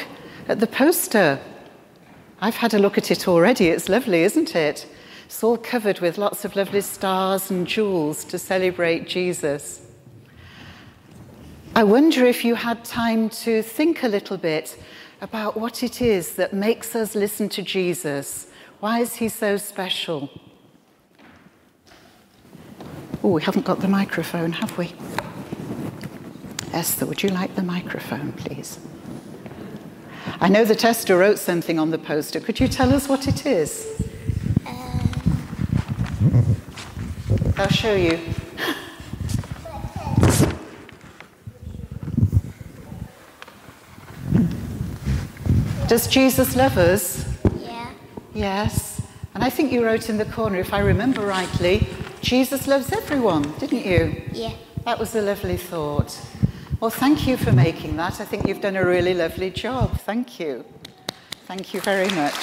at 0.47 0.59
the 0.59 0.67
poster? 0.67 1.39
I've 2.41 2.55
had 2.55 2.73
a 2.73 2.79
look 2.79 2.97
at 2.97 3.11
it 3.11 3.27
already. 3.27 3.67
It's 3.67 3.89
lovely, 3.89 4.23
isn't 4.23 4.55
it? 4.55 4.87
It's 5.25 5.43
all 5.43 5.57
covered 5.57 5.99
with 5.99 6.17
lots 6.17 6.45
of 6.45 6.55
lovely 6.55 6.81
stars 6.81 7.51
and 7.51 7.67
jewels 7.67 8.23
to 8.25 8.39
celebrate 8.39 9.07
Jesus. 9.07 9.85
I 11.75 11.83
wonder 11.83 12.25
if 12.25 12.45
you 12.45 12.55
had 12.55 12.83
time 12.85 13.29
to 13.29 13.61
think 13.61 14.03
a 14.03 14.07
little 14.07 14.37
bit 14.37 14.81
about 15.21 15.57
what 15.57 15.83
it 15.83 16.01
is 16.01 16.35
that 16.35 16.53
makes 16.53 16.95
us 16.95 17.13
listen 17.13 17.49
to 17.49 17.61
Jesus. 17.61 18.47
Why 18.79 18.99
is 18.99 19.15
he 19.15 19.27
so 19.27 19.57
special? 19.57 20.29
Oh, 23.21 23.29
we 23.29 23.41
haven't 23.41 23.65
got 23.65 23.81
the 23.81 23.87
microphone, 23.89 24.53
have 24.53 24.77
we? 24.77 24.93
Esther, 26.71 27.05
would 27.05 27.21
you 27.21 27.29
like 27.29 27.53
the 27.55 27.63
microphone, 27.63 28.31
please? 28.31 28.79
I 30.41 30.49
know 30.49 30.65
the 30.65 30.75
tester 30.75 31.17
wrote 31.17 31.39
something 31.39 31.79
on 31.79 31.91
the 31.91 31.97
poster. 31.97 32.39
Could 32.39 32.59
you 32.59 32.67
tell 32.67 32.93
us 32.93 33.07
what 33.09 33.27
it 33.27 33.45
is? 33.45 33.85
Uh. 34.65 34.99
I'll 37.57 37.69
show 37.69 37.95
you. 37.95 38.19
Does 45.89 46.07
Jesus 46.07 46.55
love 46.55 46.77
us? 46.77 47.25
Yeah. 47.61 47.89
Yes. 48.35 49.01
And 49.33 49.43
I 49.43 49.49
think 49.49 49.71
you 49.71 49.83
wrote 49.83 50.07
in 50.07 50.17
the 50.17 50.25
corner, 50.25 50.59
if 50.59 50.71
I 50.71 50.79
remember 50.79 51.21
rightly, 51.21 51.87
Jesus 52.21 52.67
loves 52.67 52.91
everyone, 52.91 53.51
didn't 53.57 53.85
you? 53.85 54.21
Yeah. 54.31 54.53
That 54.85 54.99
was 54.99 55.15
a 55.15 55.21
lovely 55.21 55.57
thought. 55.57 56.15
Well, 56.79 56.89
thank 56.89 57.27
you 57.27 57.35
for 57.35 57.51
making 57.51 57.97
that. 57.97 58.21
I 58.21 58.25
think 58.25 58.47
you've 58.47 58.61
done 58.61 58.77
a 58.77 58.85
really 58.85 59.13
lovely 59.13 59.49
job. 59.49 59.99
Thank 59.99 60.39
you. 60.39 60.63
Thank 61.45 61.73
you 61.73 61.81
very 61.81 62.07
much. 62.11 62.33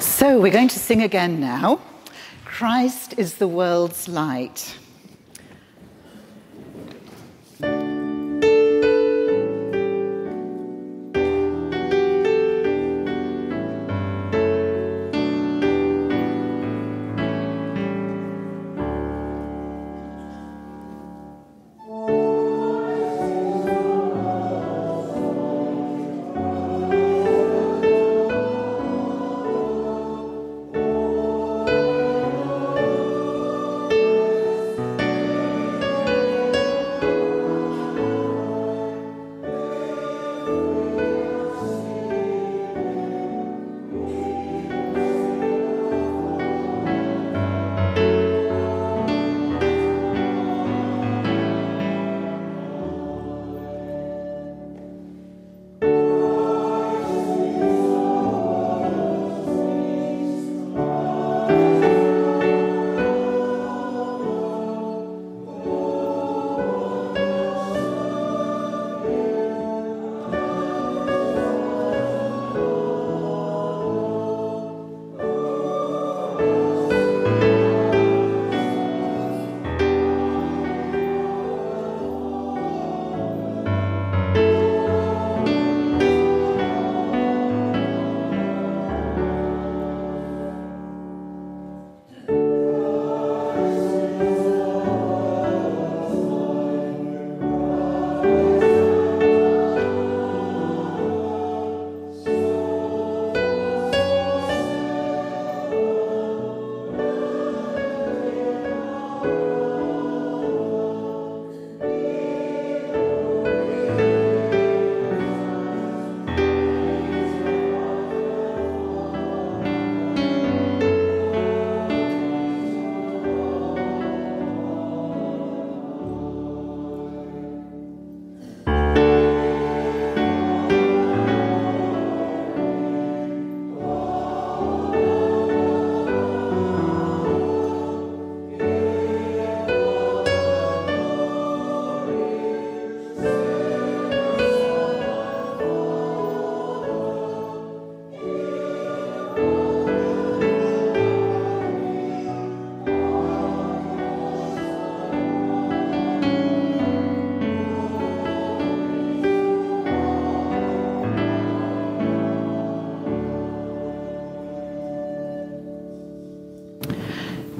So 0.00 0.38
we're 0.40 0.52
going 0.52 0.68
to 0.68 0.78
sing 0.78 1.02
again 1.02 1.40
now. 1.40 1.80
Christ 2.44 3.14
is 3.16 3.34
the 3.34 3.48
world's 3.48 4.06
light. 4.06 4.78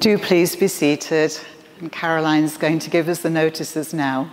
Do 0.00 0.16
please 0.16 0.56
be 0.56 0.66
seated. 0.66 1.38
And 1.78 1.92
Caroline's 1.92 2.56
going 2.56 2.78
to 2.78 2.88
give 2.88 3.06
us 3.10 3.20
the 3.20 3.28
notices 3.28 3.92
now. 3.92 4.30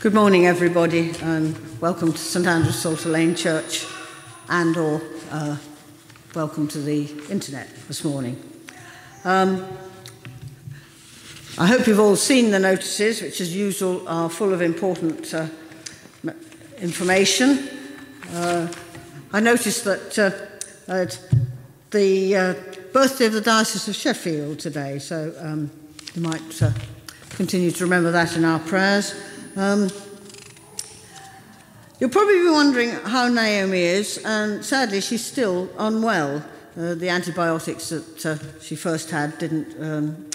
Good 0.00 0.14
morning, 0.14 0.46
everybody, 0.46 1.12
and 1.20 1.54
welcome 1.78 2.12
to 2.12 2.18
St 2.18 2.46
Andrew's 2.46 2.78
Psalter 2.78 3.10
Lane 3.10 3.34
Church, 3.34 3.84
and 4.48 4.74
or 4.78 5.02
uh, 5.30 5.58
welcome 6.34 6.66
to 6.68 6.78
the 6.78 7.10
internet 7.28 7.68
this 7.88 8.02
morning. 8.04 8.42
Um, 9.22 9.68
I 11.58 11.66
hope 11.66 11.86
you've 11.86 12.00
all 12.00 12.16
seen 12.16 12.52
the 12.52 12.58
notices, 12.58 13.20
which, 13.20 13.42
as 13.42 13.54
usual, 13.54 14.08
are 14.08 14.30
full 14.30 14.54
of 14.54 14.62
important 14.62 15.34
uh, 15.34 15.46
information. 16.78 17.68
Uh, 18.32 18.72
I 19.30 19.40
noticed 19.40 19.84
that 19.84 20.18
uh, 20.18 21.06
the 21.90 22.34
uh, 22.34 22.54
birthday 22.92 23.24
of 23.24 23.32
the 23.32 23.40
Diocese 23.40 23.88
of 23.88 23.94
Sheffield 23.94 24.58
today, 24.58 24.98
so 24.98 25.34
um, 25.40 25.70
you 26.14 26.20
might 26.20 26.62
uh, 26.62 26.70
continue 27.30 27.70
to 27.70 27.84
remember 27.84 28.10
that 28.10 28.36
in 28.36 28.44
our 28.44 28.58
prayers. 28.58 29.14
Um, 29.56 29.88
you'll 31.98 32.10
probably 32.10 32.40
be 32.40 32.50
wondering 32.50 32.90
how 32.90 33.28
Naomi 33.28 33.80
is, 33.80 34.18
and 34.24 34.62
sadly, 34.62 35.00
she's 35.00 35.24
still 35.24 35.70
unwell. 35.78 36.44
Uh, 36.76 36.94
the 36.94 37.08
antibiotics 37.08 37.88
that 37.88 38.26
uh, 38.26 38.60
she 38.60 38.76
first 38.76 39.10
had 39.10 39.38
didn't 39.38 39.74
um, 39.82 40.30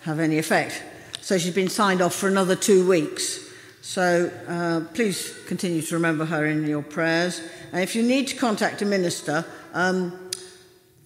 have 0.00 0.18
any 0.18 0.38
effect. 0.38 0.82
So 1.20 1.36
she's 1.36 1.54
been 1.54 1.68
signed 1.68 2.00
off 2.00 2.14
for 2.14 2.28
another 2.28 2.56
two 2.56 2.88
weeks. 2.88 3.38
So 3.82 4.30
uh, 4.48 4.80
please 4.94 5.38
continue 5.46 5.82
to 5.82 5.94
remember 5.94 6.24
her 6.24 6.46
in 6.46 6.66
your 6.66 6.82
prayers. 6.82 7.42
And 7.72 7.82
if 7.82 7.94
you 7.94 8.02
need 8.02 8.28
to 8.28 8.36
contact 8.36 8.80
a 8.80 8.86
minister, 8.86 9.44
um, 9.74 10.21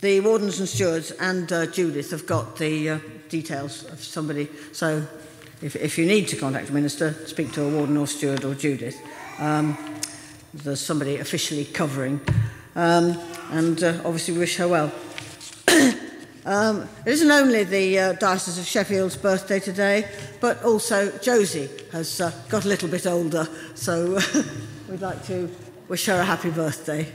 the 0.01 0.21
wardens 0.21 0.61
and 0.61 0.69
stewards 0.69 1.11
and 1.13 1.51
uh, 1.53 1.67
Judith 1.67 2.11
have 2.11 2.27
got 2.27 2.57
the 2.57 2.91
uh, 2.91 2.99
details 3.29 3.85
of 3.85 4.03
somebody. 4.03 4.49
So 4.73 5.07
if, 5.63 5.75
if 5.77 5.99
you 5.99 6.07
need 6.07 6.29
to 6.29 6.37
contact 6.37 6.69
a 6.69 6.73
minister, 6.73 7.15
speak 7.27 7.53
to 7.53 7.63
a 7.63 7.71
warden 7.71 7.97
or 7.97 8.07
steward 8.07 8.45
or 8.45 8.55
Judith. 8.55 9.01
Um, 9.39 9.77
there's 10.53 10.81
somebody 10.81 11.17
officially 11.17 11.65
covering. 11.65 12.21
Um, 12.75 13.19
and 13.51 13.83
uh, 13.83 14.01
obviously 14.05 14.37
wish 14.37 14.57
her 14.57 14.69
well. 14.69 14.93
um, 16.45 16.89
it 17.07 17.13
isn't 17.13 17.31
only 17.31 17.65
the 17.65 17.99
uh, 17.99 18.13
Diocese 18.15 18.59
of 18.59 18.67
Sheffield's 18.67 19.17
birthday 19.17 19.61
today, 19.61 20.09
but 20.41 20.63
also 20.63 21.17
Josie 21.19 21.71
has 21.93 22.21
uh, 22.21 22.33
got 22.49 22.65
a 22.65 22.69
little 22.69 22.89
bit 22.89 23.07
older, 23.07 23.49
so 23.75 24.19
we'd 24.89 25.01
like 25.01 25.25
to 25.27 25.51
wish 25.89 26.07
her 26.07 26.21
a 26.21 26.25
happy 26.25 26.51
birthday. 26.51 27.07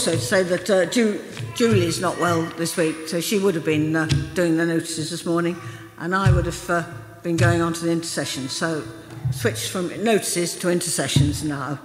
Also 0.00 0.12
to 0.12 0.18
say 0.18 0.42
that 0.42 0.70
uh, 0.70 0.86
Ju- 0.86 1.20
not 2.00 2.18
well 2.18 2.40
this 2.56 2.74
week, 2.74 3.06
so 3.06 3.20
she 3.20 3.38
would 3.38 3.54
have 3.54 3.66
been 3.66 3.94
uh, 3.94 4.06
doing 4.32 4.56
the 4.56 4.64
notices 4.64 5.10
this 5.10 5.26
morning, 5.26 5.54
and 5.98 6.14
I 6.14 6.32
would 6.32 6.46
have 6.46 6.70
uh, 6.70 6.84
been 7.22 7.36
going 7.36 7.60
on 7.60 7.74
to 7.74 7.84
the 7.84 7.92
intercession. 7.92 8.48
So 8.48 8.82
switch 9.30 9.68
from 9.68 9.88
notices 10.02 10.56
to 10.60 10.70
intercessions 10.70 11.44
now. 11.44 11.80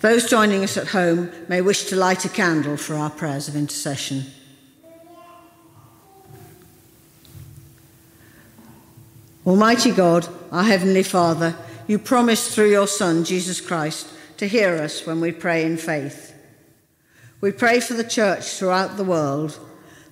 Those 0.00 0.28
joining 0.28 0.64
us 0.64 0.76
at 0.76 0.88
home 0.88 1.30
may 1.48 1.60
wish 1.60 1.84
to 1.90 1.94
light 1.94 2.24
a 2.24 2.28
candle 2.28 2.76
for 2.76 2.96
our 2.96 3.10
prayers 3.10 3.46
of 3.46 3.54
intercession. 3.54 4.24
Almighty 9.46 9.92
God, 9.92 10.26
our 10.50 10.64
Heavenly 10.64 11.04
Father, 11.04 11.54
you 11.86 12.00
promised 12.00 12.50
through 12.50 12.72
your 12.72 12.88
Son, 12.88 13.22
Jesus 13.22 13.60
Christ, 13.60 14.08
to 14.42 14.48
hear 14.48 14.74
us 14.74 15.06
when 15.06 15.20
we 15.20 15.30
pray 15.30 15.64
in 15.64 15.76
faith. 15.76 16.34
We 17.40 17.52
pray 17.52 17.78
for 17.78 17.94
the 17.94 18.02
church 18.02 18.42
throughout 18.54 18.96
the 18.96 19.04
world 19.04 19.56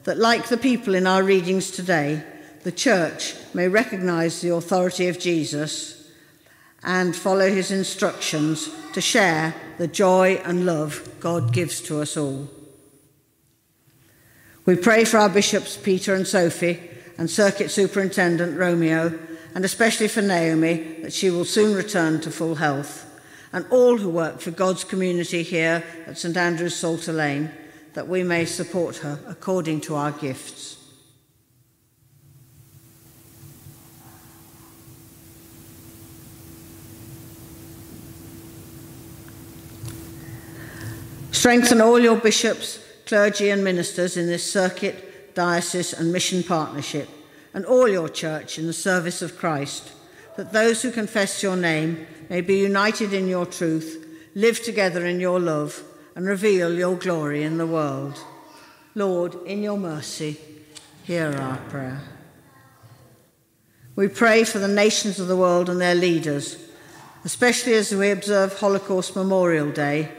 that, 0.04 0.18
like 0.18 0.46
the 0.46 0.56
people 0.56 0.94
in 0.94 1.04
our 1.04 1.24
readings 1.24 1.72
today, 1.72 2.22
the 2.62 2.70
church 2.70 3.34
may 3.54 3.66
recognize 3.66 4.40
the 4.40 4.54
authority 4.54 5.08
of 5.08 5.18
Jesus 5.18 6.08
and 6.84 7.16
follow 7.16 7.50
his 7.50 7.72
instructions 7.72 8.70
to 8.92 9.00
share 9.00 9.52
the 9.78 9.88
joy 9.88 10.40
and 10.44 10.64
love 10.64 11.12
God 11.18 11.52
gives 11.52 11.80
to 11.80 12.00
us 12.00 12.16
all. 12.16 12.48
We 14.64 14.76
pray 14.76 15.04
for 15.04 15.18
our 15.18 15.28
bishops, 15.28 15.76
Peter 15.76 16.14
and 16.14 16.24
Sophie, 16.24 16.88
and 17.18 17.28
Circuit 17.28 17.72
Superintendent 17.72 18.56
Romeo, 18.56 19.18
and 19.56 19.64
especially 19.64 20.06
for 20.06 20.22
Naomi, 20.22 21.00
that 21.02 21.12
she 21.12 21.30
will 21.30 21.44
soon 21.44 21.74
return 21.74 22.20
to 22.20 22.30
full 22.30 22.54
health 22.54 23.09
and 23.52 23.66
all 23.70 23.98
who 23.98 24.08
work 24.08 24.40
for 24.40 24.50
God's 24.50 24.84
community 24.84 25.42
here 25.42 25.84
at 26.06 26.18
St 26.18 26.36
Andrew's 26.36 26.76
Psalter 26.76 27.12
Lane, 27.12 27.50
that 27.94 28.08
we 28.08 28.22
may 28.22 28.44
support 28.44 28.98
her 28.98 29.18
according 29.26 29.80
to 29.82 29.96
our 29.96 30.12
gifts. 30.12 30.76
Strengthen 41.32 41.80
all 41.80 41.98
your 41.98 42.16
bishops, 42.16 42.78
clergy, 43.06 43.48
and 43.48 43.64
ministers 43.64 44.18
in 44.18 44.26
this 44.26 44.52
circuit, 44.52 45.34
diocese, 45.34 45.94
and 45.94 46.12
mission 46.12 46.42
partnership, 46.42 47.08
and 47.54 47.64
all 47.64 47.88
your 47.88 48.10
church 48.10 48.58
in 48.58 48.66
the 48.66 48.72
service 48.74 49.22
of 49.22 49.38
Christ, 49.38 49.90
that 50.40 50.54
those 50.54 50.80
who 50.80 50.90
confess 50.90 51.42
your 51.42 51.54
name 51.54 52.06
may 52.30 52.40
be 52.40 52.56
united 52.56 53.12
in 53.12 53.28
your 53.28 53.44
truth, 53.44 54.06
live 54.34 54.62
together 54.62 55.04
in 55.04 55.20
your 55.20 55.38
love, 55.38 55.82
and 56.14 56.26
reveal 56.26 56.72
your 56.72 56.96
glory 56.96 57.42
in 57.42 57.58
the 57.58 57.66
world. 57.66 58.18
Lord, 58.94 59.34
in 59.44 59.62
your 59.62 59.76
mercy, 59.76 60.40
hear 61.04 61.26
our 61.26 61.58
prayer. 61.68 62.00
We 63.94 64.08
pray 64.08 64.44
for 64.44 64.58
the 64.58 64.66
nations 64.66 65.20
of 65.20 65.28
the 65.28 65.36
world 65.36 65.68
and 65.68 65.78
their 65.78 65.94
leaders, 65.94 66.56
especially 67.22 67.74
as 67.74 67.94
we 67.94 68.10
observe 68.10 68.58
Holocaust 68.60 69.14
Memorial 69.14 69.70
Day. 69.70 70.10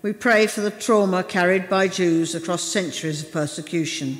We 0.00 0.14
pray 0.14 0.46
for 0.46 0.62
the 0.62 0.70
trauma 0.70 1.22
carried 1.22 1.68
by 1.68 1.88
Jews 1.88 2.34
across 2.34 2.62
centuries 2.62 3.22
of 3.22 3.32
persecution 3.32 4.18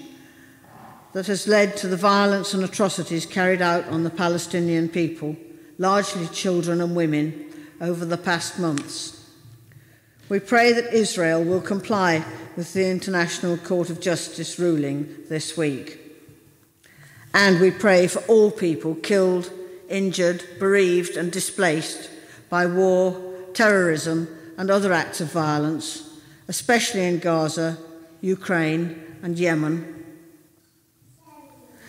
that 1.19 1.27
has 1.27 1.49
led 1.49 1.77
to 1.77 1.89
the 1.89 1.97
violence 1.97 2.55
and 2.55 2.63
atrocities 2.63 3.27
carried 3.27 3.61
out 3.61 3.85
on 3.89 4.05
the 4.05 4.09
Palestinian 4.25 4.89
people 4.89 5.35
largely 5.77 6.29
children 6.29 6.81
and 6.81 6.95
women, 6.95 7.45
over 7.81 8.05
the 8.05 8.17
past 8.17 8.57
months. 8.57 9.29
We 10.29 10.39
pray 10.39 10.73
that 10.73 10.95
Israel 10.95 11.43
will 11.43 11.61
comply 11.61 12.25
with 12.55 12.73
the 12.73 12.89
International 12.89 13.57
Court 13.57 13.91
of 13.91 14.01
Justice 14.01 14.61
ruling 14.61 15.09
this 15.29 15.57
week. 15.57 15.99
And 17.35 17.59
we 17.59 17.73
pray 17.73 18.07
for 18.07 18.21
all 18.29 18.53
people 18.53 18.95
killed, 18.95 19.51
injured, 19.89 20.45
bereaved, 20.61 21.17
and 21.17 21.33
displaced 21.33 22.11
by 22.49 22.65
war, 22.67 23.21
terrorism, 23.55 24.29
and 24.57 24.71
other 24.71 24.93
acts 24.93 25.21
of 25.21 25.33
violence, 25.33 26.17
especially 26.47 27.05
in 27.05 27.19
Gaza, 27.19 27.77
Ukraine, 28.21 29.03
and 29.21 29.37
Yemen. 29.37 29.98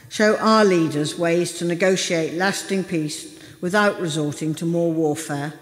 Show 0.10 0.38
our 0.38 0.66
leaders 0.66 1.18
ways 1.18 1.53
to 1.60 1.66
negotiate 1.66 2.34
lasting 2.34 2.84
peace 2.84 3.39
without 3.62 4.01
resorting 4.01 4.55
to 4.55 4.66
more 4.66 4.91
warfare. 4.91 5.53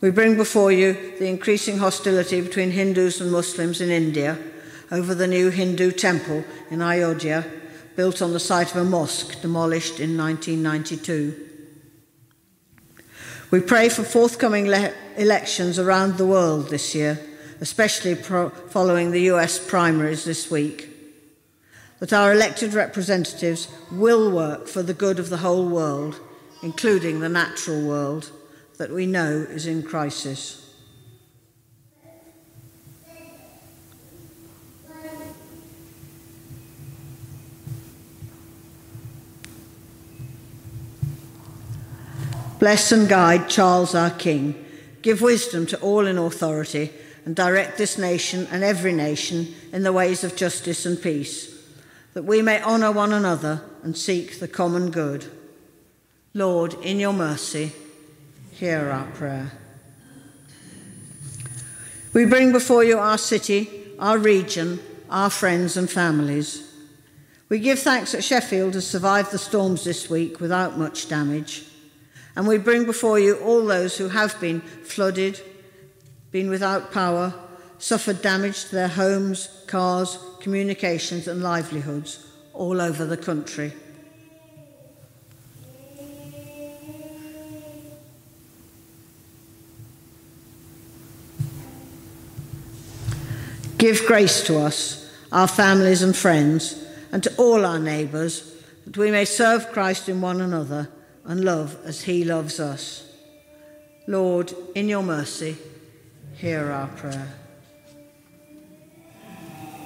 We 0.00 0.10
bring 0.10 0.36
before 0.36 0.70
you 0.70 0.92
the 1.18 1.26
increasing 1.26 1.78
hostility 1.78 2.40
between 2.40 2.70
Hindus 2.70 3.20
and 3.20 3.32
Muslims 3.32 3.80
in 3.80 3.90
India 3.90 4.38
over 4.92 5.14
the 5.14 5.26
new 5.26 5.50
Hindu 5.50 5.90
temple 5.92 6.44
in 6.70 6.82
Ayodhya, 6.82 7.44
built 7.96 8.22
on 8.22 8.32
the 8.32 8.40
site 8.40 8.70
of 8.70 8.76
a 8.76 8.84
mosque 8.84 9.40
demolished 9.40 9.98
in 9.98 10.16
1992. 10.16 11.48
We 13.50 13.60
pray 13.60 13.88
for 13.88 14.02
forthcoming 14.02 14.66
le- 14.66 14.92
elections 15.16 15.78
around 15.78 16.16
the 16.16 16.26
world 16.26 16.68
this 16.68 16.94
year, 16.94 17.18
especially 17.60 18.14
following 18.14 19.10
the 19.10 19.30
US 19.32 19.58
primaries 19.58 20.24
this 20.24 20.50
week 20.50 20.93
that 22.04 22.12
our 22.12 22.34
elected 22.34 22.74
representatives 22.74 23.66
will 23.90 24.30
work 24.30 24.68
for 24.68 24.82
the 24.82 24.92
good 24.92 25.18
of 25.18 25.30
the 25.30 25.38
whole 25.38 25.66
world, 25.66 26.20
including 26.62 27.18
the 27.20 27.28
natural 27.30 27.80
world 27.80 28.30
that 28.76 28.90
we 28.90 29.06
know 29.06 29.46
is 29.48 29.66
in 29.66 29.82
crisis. 29.82 30.74
Bless 42.58 42.92
and 42.92 43.08
guide 43.08 43.48
Charles 43.48 43.94
our 43.94 44.10
King. 44.10 44.62
Give 45.00 45.22
wisdom 45.22 45.64
to 45.68 45.80
all 45.80 46.06
in 46.06 46.18
authority 46.18 46.90
and 47.24 47.34
direct 47.34 47.78
this 47.78 47.96
nation 47.96 48.46
and 48.50 48.62
every 48.62 48.92
nation 48.92 49.54
in 49.72 49.84
the 49.84 49.92
ways 49.94 50.22
of 50.22 50.36
justice 50.36 50.84
and 50.84 51.00
peace 51.00 51.53
that 52.14 52.24
we 52.24 52.40
may 52.40 52.62
honour 52.62 52.92
one 52.92 53.12
another 53.12 53.62
and 53.82 53.98
seek 53.98 54.38
the 54.38 54.48
common 54.48 54.90
good. 54.90 55.26
Lord, 56.32 56.74
in 56.74 56.98
your 56.98 57.12
mercy, 57.12 57.72
hear 58.52 58.90
our 58.90 59.06
prayer. 59.12 59.52
We 62.12 62.24
bring 62.24 62.52
before 62.52 62.84
you 62.84 62.98
our 62.98 63.18
city, 63.18 63.68
our 63.98 64.16
region, 64.16 64.80
our 65.10 65.30
friends 65.30 65.76
and 65.76 65.90
families. 65.90 66.72
We 67.48 67.58
give 67.58 67.80
thanks 67.80 68.12
that 68.12 68.22
Sheffield 68.22 68.74
has 68.74 68.86
survived 68.86 69.32
the 69.32 69.38
storms 69.38 69.84
this 69.84 70.08
week 70.08 70.40
without 70.40 70.78
much 70.78 71.08
damage. 71.08 71.64
And 72.36 72.46
we 72.46 72.58
bring 72.58 72.84
before 72.84 73.18
you 73.18 73.36
all 73.38 73.64
those 73.64 73.98
who 73.98 74.08
have 74.08 74.40
been 74.40 74.60
flooded, 74.60 75.40
been 76.30 76.50
without 76.50 76.92
power, 76.92 77.34
suffered 77.78 78.22
damage 78.22 78.64
to 78.66 78.74
their 78.74 78.88
homes, 78.88 79.48
cars, 79.66 80.18
communications, 80.44 81.26
and 81.26 81.42
livelihoods 81.42 82.26
all 82.52 82.78
over 82.78 83.06
the 83.06 83.16
country. 83.16 83.72
Give 93.78 94.04
grace 94.06 94.44
to 94.46 94.58
us, 94.58 95.10
our 95.32 95.48
families 95.48 96.02
and 96.02 96.14
friends, 96.14 96.84
and 97.10 97.22
to 97.22 97.34
all 97.36 97.64
our 97.64 97.78
neighbours, 97.78 98.54
that 98.84 98.98
we 98.98 99.10
may 99.10 99.24
serve 99.24 99.72
Christ 99.72 100.10
in 100.10 100.20
one 100.20 100.42
another 100.42 100.90
and 101.24 101.42
love 101.42 101.78
as 101.86 102.02
he 102.02 102.22
loves 102.22 102.60
us. 102.60 103.10
Lord, 104.06 104.52
in 104.74 104.90
your 104.90 105.02
mercy, 105.02 105.56
hear 106.34 106.70
our 106.70 106.88
prayer. 106.88 107.43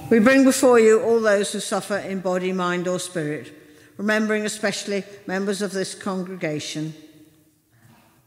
We 0.09 0.17
bring 0.17 0.43
before 0.43 0.79
you 0.79 1.03
all 1.03 1.21
those 1.21 1.53
who 1.53 1.59
suffer 1.59 1.97
in 1.97 2.21
body, 2.21 2.51
mind, 2.51 2.87
or 2.87 2.99
spirit, 2.99 3.53
remembering 3.95 4.43
especially 4.43 5.03
members 5.27 5.61
of 5.61 5.71
this 5.71 5.93
congregation 5.93 6.95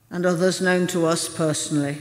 and 0.08 0.24
others 0.24 0.60
known 0.60 0.86
to 0.88 1.06
us 1.06 1.28
personally. 1.28 1.98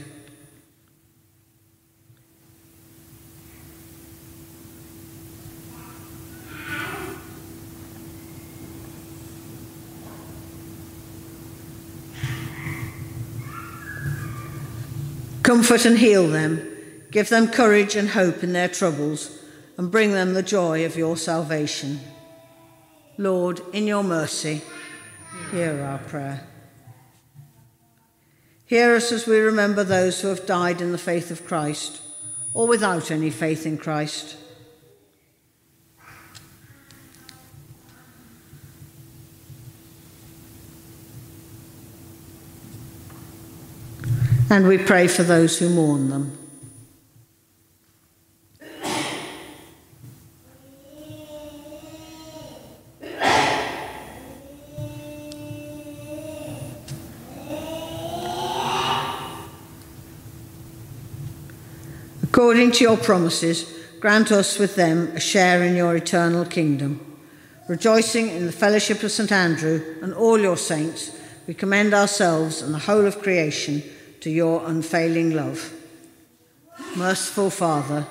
Comfort 15.42 15.84
and 15.84 15.98
heal 15.98 16.28
them. 16.28 16.68
Give 17.10 17.28
them 17.28 17.48
courage 17.48 17.96
and 17.96 18.10
hope 18.10 18.44
in 18.44 18.52
their 18.52 18.68
troubles, 18.68 19.41
and 19.76 19.90
bring 19.90 20.12
them 20.12 20.34
the 20.34 20.42
joy 20.42 20.84
of 20.84 20.96
your 20.96 21.16
salvation. 21.16 22.00
Lord, 23.18 23.60
in 23.72 23.86
your 23.86 24.02
mercy, 24.02 24.62
hear 25.50 25.82
our 25.82 25.98
prayer. 25.98 26.46
Hear 28.66 28.96
us 28.96 29.12
as 29.12 29.26
we 29.26 29.38
remember 29.38 29.84
those 29.84 30.20
who 30.20 30.28
have 30.28 30.46
died 30.46 30.80
in 30.80 30.92
the 30.92 30.98
faith 30.98 31.30
of 31.30 31.46
Christ, 31.46 32.00
or 32.54 32.66
without 32.66 33.10
any 33.10 33.30
faith 33.30 33.66
in 33.66 33.78
Christ. 33.78 34.36
And 44.48 44.68
we 44.68 44.76
pray 44.76 45.06
for 45.08 45.22
those 45.22 45.58
who 45.58 45.70
mourn 45.70 46.10
them. 46.10 46.41
According 62.62 62.78
to 62.78 62.84
your 62.84 62.96
promises, 62.96 63.76
grant 63.98 64.30
us 64.30 64.56
with 64.56 64.76
them 64.76 65.08
a 65.16 65.18
share 65.20 65.64
in 65.64 65.74
your 65.74 65.96
eternal 65.96 66.44
kingdom. 66.44 67.18
Rejoicing 67.66 68.28
in 68.28 68.46
the 68.46 68.52
fellowship 68.52 69.02
of 69.02 69.10
St. 69.10 69.32
Andrew 69.32 69.96
and 70.00 70.14
all 70.14 70.38
your 70.38 70.56
saints, 70.56 71.10
we 71.48 71.54
commend 71.54 71.92
ourselves 71.92 72.62
and 72.62 72.72
the 72.72 72.78
whole 72.78 73.04
of 73.04 73.20
creation 73.20 73.82
to 74.20 74.30
your 74.30 74.64
unfailing 74.64 75.32
love. 75.32 75.72
Merciful 76.94 77.50
Father, 77.50 78.06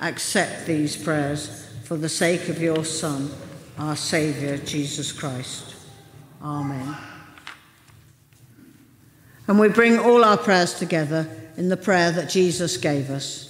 accept 0.00 0.66
these 0.66 0.96
prayers 0.96 1.66
for 1.82 1.96
the 1.96 2.08
sake 2.08 2.48
of 2.48 2.62
your 2.62 2.84
Son, 2.84 3.28
our 3.76 3.96
Saviour, 3.96 4.56
Jesus 4.58 5.10
Christ. 5.10 5.74
Amen. 6.40 6.96
And 9.48 9.58
we 9.58 9.68
bring 9.68 9.98
all 9.98 10.24
our 10.24 10.38
prayers 10.38 10.74
together 10.74 11.28
in 11.56 11.68
the 11.68 11.76
prayer 11.76 12.12
that 12.12 12.30
Jesus 12.30 12.76
gave 12.76 13.10
us. 13.10 13.49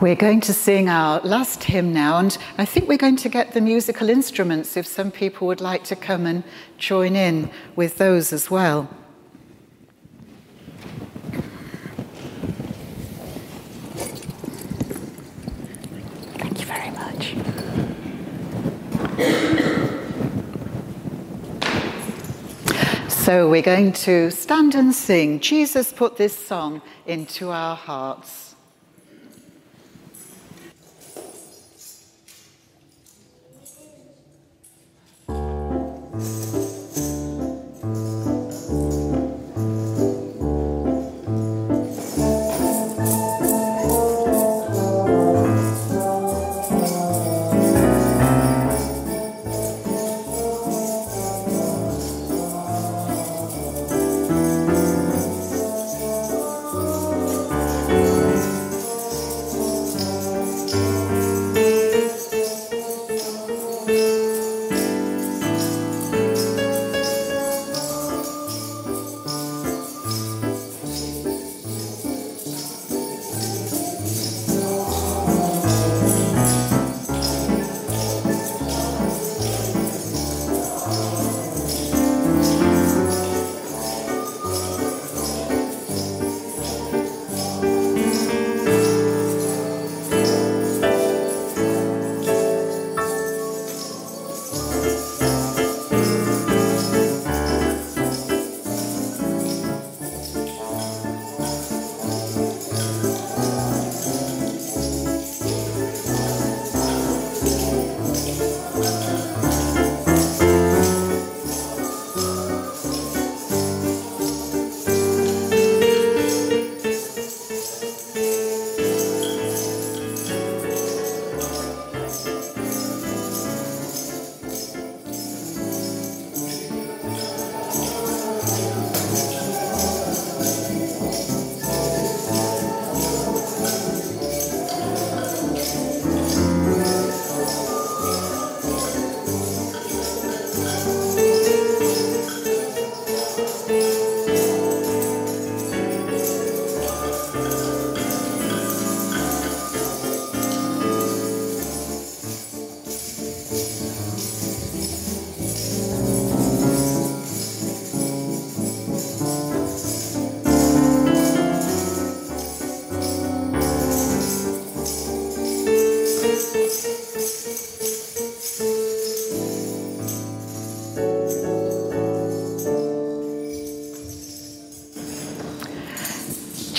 We're 0.00 0.14
going 0.14 0.40
to 0.42 0.54
sing 0.54 0.88
our 0.88 1.20
last 1.20 1.62
hymn 1.62 1.92
now, 1.92 2.16
and 2.16 2.36
I 2.56 2.64
think 2.64 2.88
we're 2.88 2.96
going 2.96 3.16
to 3.16 3.28
get 3.28 3.52
the 3.52 3.60
musical 3.60 4.08
instruments 4.08 4.78
if 4.78 4.86
some 4.86 5.10
people 5.10 5.46
would 5.48 5.60
like 5.60 5.84
to 5.84 5.94
come 5.94 6.24
and 6.24 6.42
join 6.78 7.14
in 7.14 7.50
with 7.76 7.98
those 7.98 8.32
as 8.32 8.50
well. 8.50 8.88
Thank 16.38 16.60
you 16.60 16.64
very 16.64 16.90
much. 16.92 17.34
So 23.30 23.48
we're 23.48 23.62
going 23.62 23.92
to 23.92 24.28
stand 24.32 24.74
and 24.74 24.92
sing. 24.92 25.38
Jesus 25.38 25.92
put 25.92 26.16
this 26.16 26.36
song 26.36 26.82
into 27.06 27.50
our 27.50 27.76
hearts. 27.76 28.49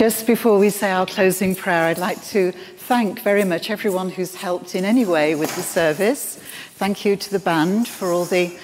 Just 0.02 0.26
before 0.26 0.58
we 0.58 0.72
say 0.72 0.90
our 0.90 1.06
closing 1.06 1.54
prayer, 1.54 1.84
I'd 1.84 2.00
like 2.00 2.26
to 2.30 2.54
thank 2.54 3.20
very 3.20 3.44
much 3.44 3.70
everyone 3.70 4.10
who's 4.10 4.34
helped 4.34 4.74
in 4.74 4.84
any 4.84 5.06
way 5.06 5.36
with 5.36 5.56
the 5.56 5.62
service. 5.62 6.38
Thank 6.74 7.06
you 7.06 7.16
to 7.16 7.30
the 7.30 7.38
band 7.38 7.88
for 7.88 8.12
all 8.12 8.26
the 8.26 8.58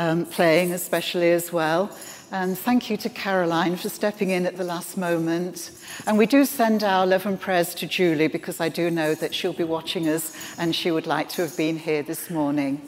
um, 0.00 0.26
playing, 0.26 0.72
especially 0.72 1.30
as 1.30 1.52
well. 1.52 1.96
And 2.32 2.58
thank 2.58 2.90
you 2.90 2.96
to 2.96 3.08
Caroline 3.08 3.76
for 3.76 3.88
stepping 3.88 4.30
in 4.30 4.46
at 4.46 4.56
the 4.56 4.64
last 4.64 4.96
moment. 4.96 5.70
And 6.08 6.18
we 6.18 6.26
do 6.26 6.44
send 6.44 6.82
our 6.82 7.06
love 7.06 7.24
and 7.24 7.40
prayers 7.40 7.72
to 7.76 7.86
Julie 7.86 8.26
because 8.26 8.58
I 8.60 8.68
do 8.68 8.90
know 8.90 9.14
that 9.14 9.32
she'll 9.32 9.52
be 9.52 9.62
watching 9.62 10.08
us 10.08 10.36
and 10.58 10.74
she 10.74 10.90
would 10.90 11.06
like 11.06 11.28
to 11.28 11.42
have 11.42 11.56
been 11.56 11.78
here 11.78 12.02
this 12.02 12.30
morning. 12.30 12.82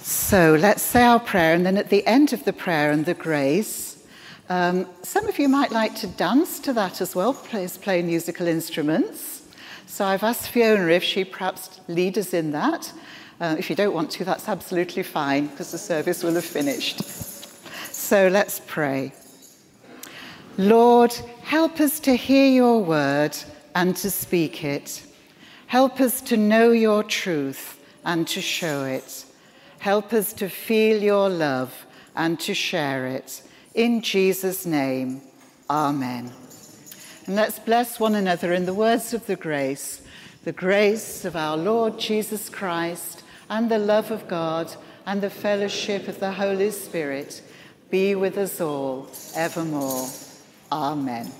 So 0.00 0.58
let's 0.60 0.82
say 0.82 1.04
our 1.04 1.20
prayer, 1.20 1.54
and 1.54 1.64
then 1.64 1.78
at 1.78 1.88
the 1.88 2.06
end 2.06 2.34
of 2.34 2.44
the 2.44 2.52
prayer 2.52 2.90
and 2.90 3.06
the 3.06 3.14
grace, 3.14 3.85
um, 4.48 4.86
some 5.02 5.28
of 5.28 5.38
you 5.38 5.48
might 5.48 5.72
like 5.72 5.94
to 5.96 6.06
dance 6.06 6.60
to 6.60 6.72
that 6.74 7.00
as 7.00 7.14
well, 7.16 7.34
play, 7.34 7.66
play 7.68 8.02
musical 8.02 8.46
instruments. 8.46 9.48
So 9.86 10.04
I've 10.04 10.22
asked 10.22 10.50
Fiona 10.50 10.88
if 10.88 11.02
she 11.02 11.24
perhaps 11.24 11.80
lead 11.88 12.18
us 12.18 12.32
in 12.32 12.52
that. 12.52 12.92
Uh, 13.40 13.56
if 13.58 13.68
you 13.68 13.76
don't 13.76 13.94
want 13.94 14.10
to, 14.12 14.24
that's 14.24 14.48
absolutely 14.48 15.02
fine 15.02 15.48
because 15.48 15.72
the 15.72 15.78
service 15.78 16.22
will 16.22 16.34
have 16.34 16.44
finished. 16.44 17.02
So 17.92 18.28
let's 18.28 18.60
pray. 18.66 19.12
Lord, 20.58 21.12
help 21.42 21.80
us 21.80 22.00
to 22.00 22.14
hear 22.14 22.46
your 22.48 22.82
word 22.82 23.36
and 23.74 23.96
to 23.96 24.10
speak 24.10 24.64
it. 24.64 25.02
Help 25.66 26.00
us 26.00 26.20
to 26.22 26.36
know 26.36 26.70
your 26.70 27.02
truth 27.02 27.80
and 28.04 28.26
to 28.28 28.40
show 28.40 28.84
it. 28.84 29.24
Help 29.80 30.12
us 30.12 30.32
to 30.34 30.48
feel 30.48 31.02
your 31.02 31.28
love 31.28 31.86
and 32.14 32.38
to 32.40 32.54
share 32.54 33.06
it. 33.06 33.42
In 33.76 34.00
Jesus' 34.00 34.64
name, 34.64 35.20
Amen. 35.68 36.32
And 37.26 37.36
let's 37.36 37.58
bless 37.58 38.00
one 38.00 38.14
another 38.14 38.54
in 38.54 38.64
the 38.64 38.72
words 38.72 39.12
of 39.12 39.26
the 39.26 39.36
grace, 39.36 40.00
the 40.44 40.52
grace 40.52 41.26
of 41.26 41.36
our 41.36 41.58
Lord 41.58 41.98
Jesus 41.98 42.48
Christ, 42.48 43.22
and 43.50 43.70
the 43.70 43.78
love 43.78 44.10
of 44.10 44.28
God, 44.28 44.74
and 45.04 45.20
the 45.20 45.28
fellowship 45.28 46.08
of 46.08 46.20
the 46.20 46.32
Holy 46.32 46.70
Spirit 46.70 47.42
be 47.90 48.14
with 48.14 48.38
us 48.38 48.62
all 48.62 49.10
evermore. 49.34 50.08
Amen. 50.72 51.30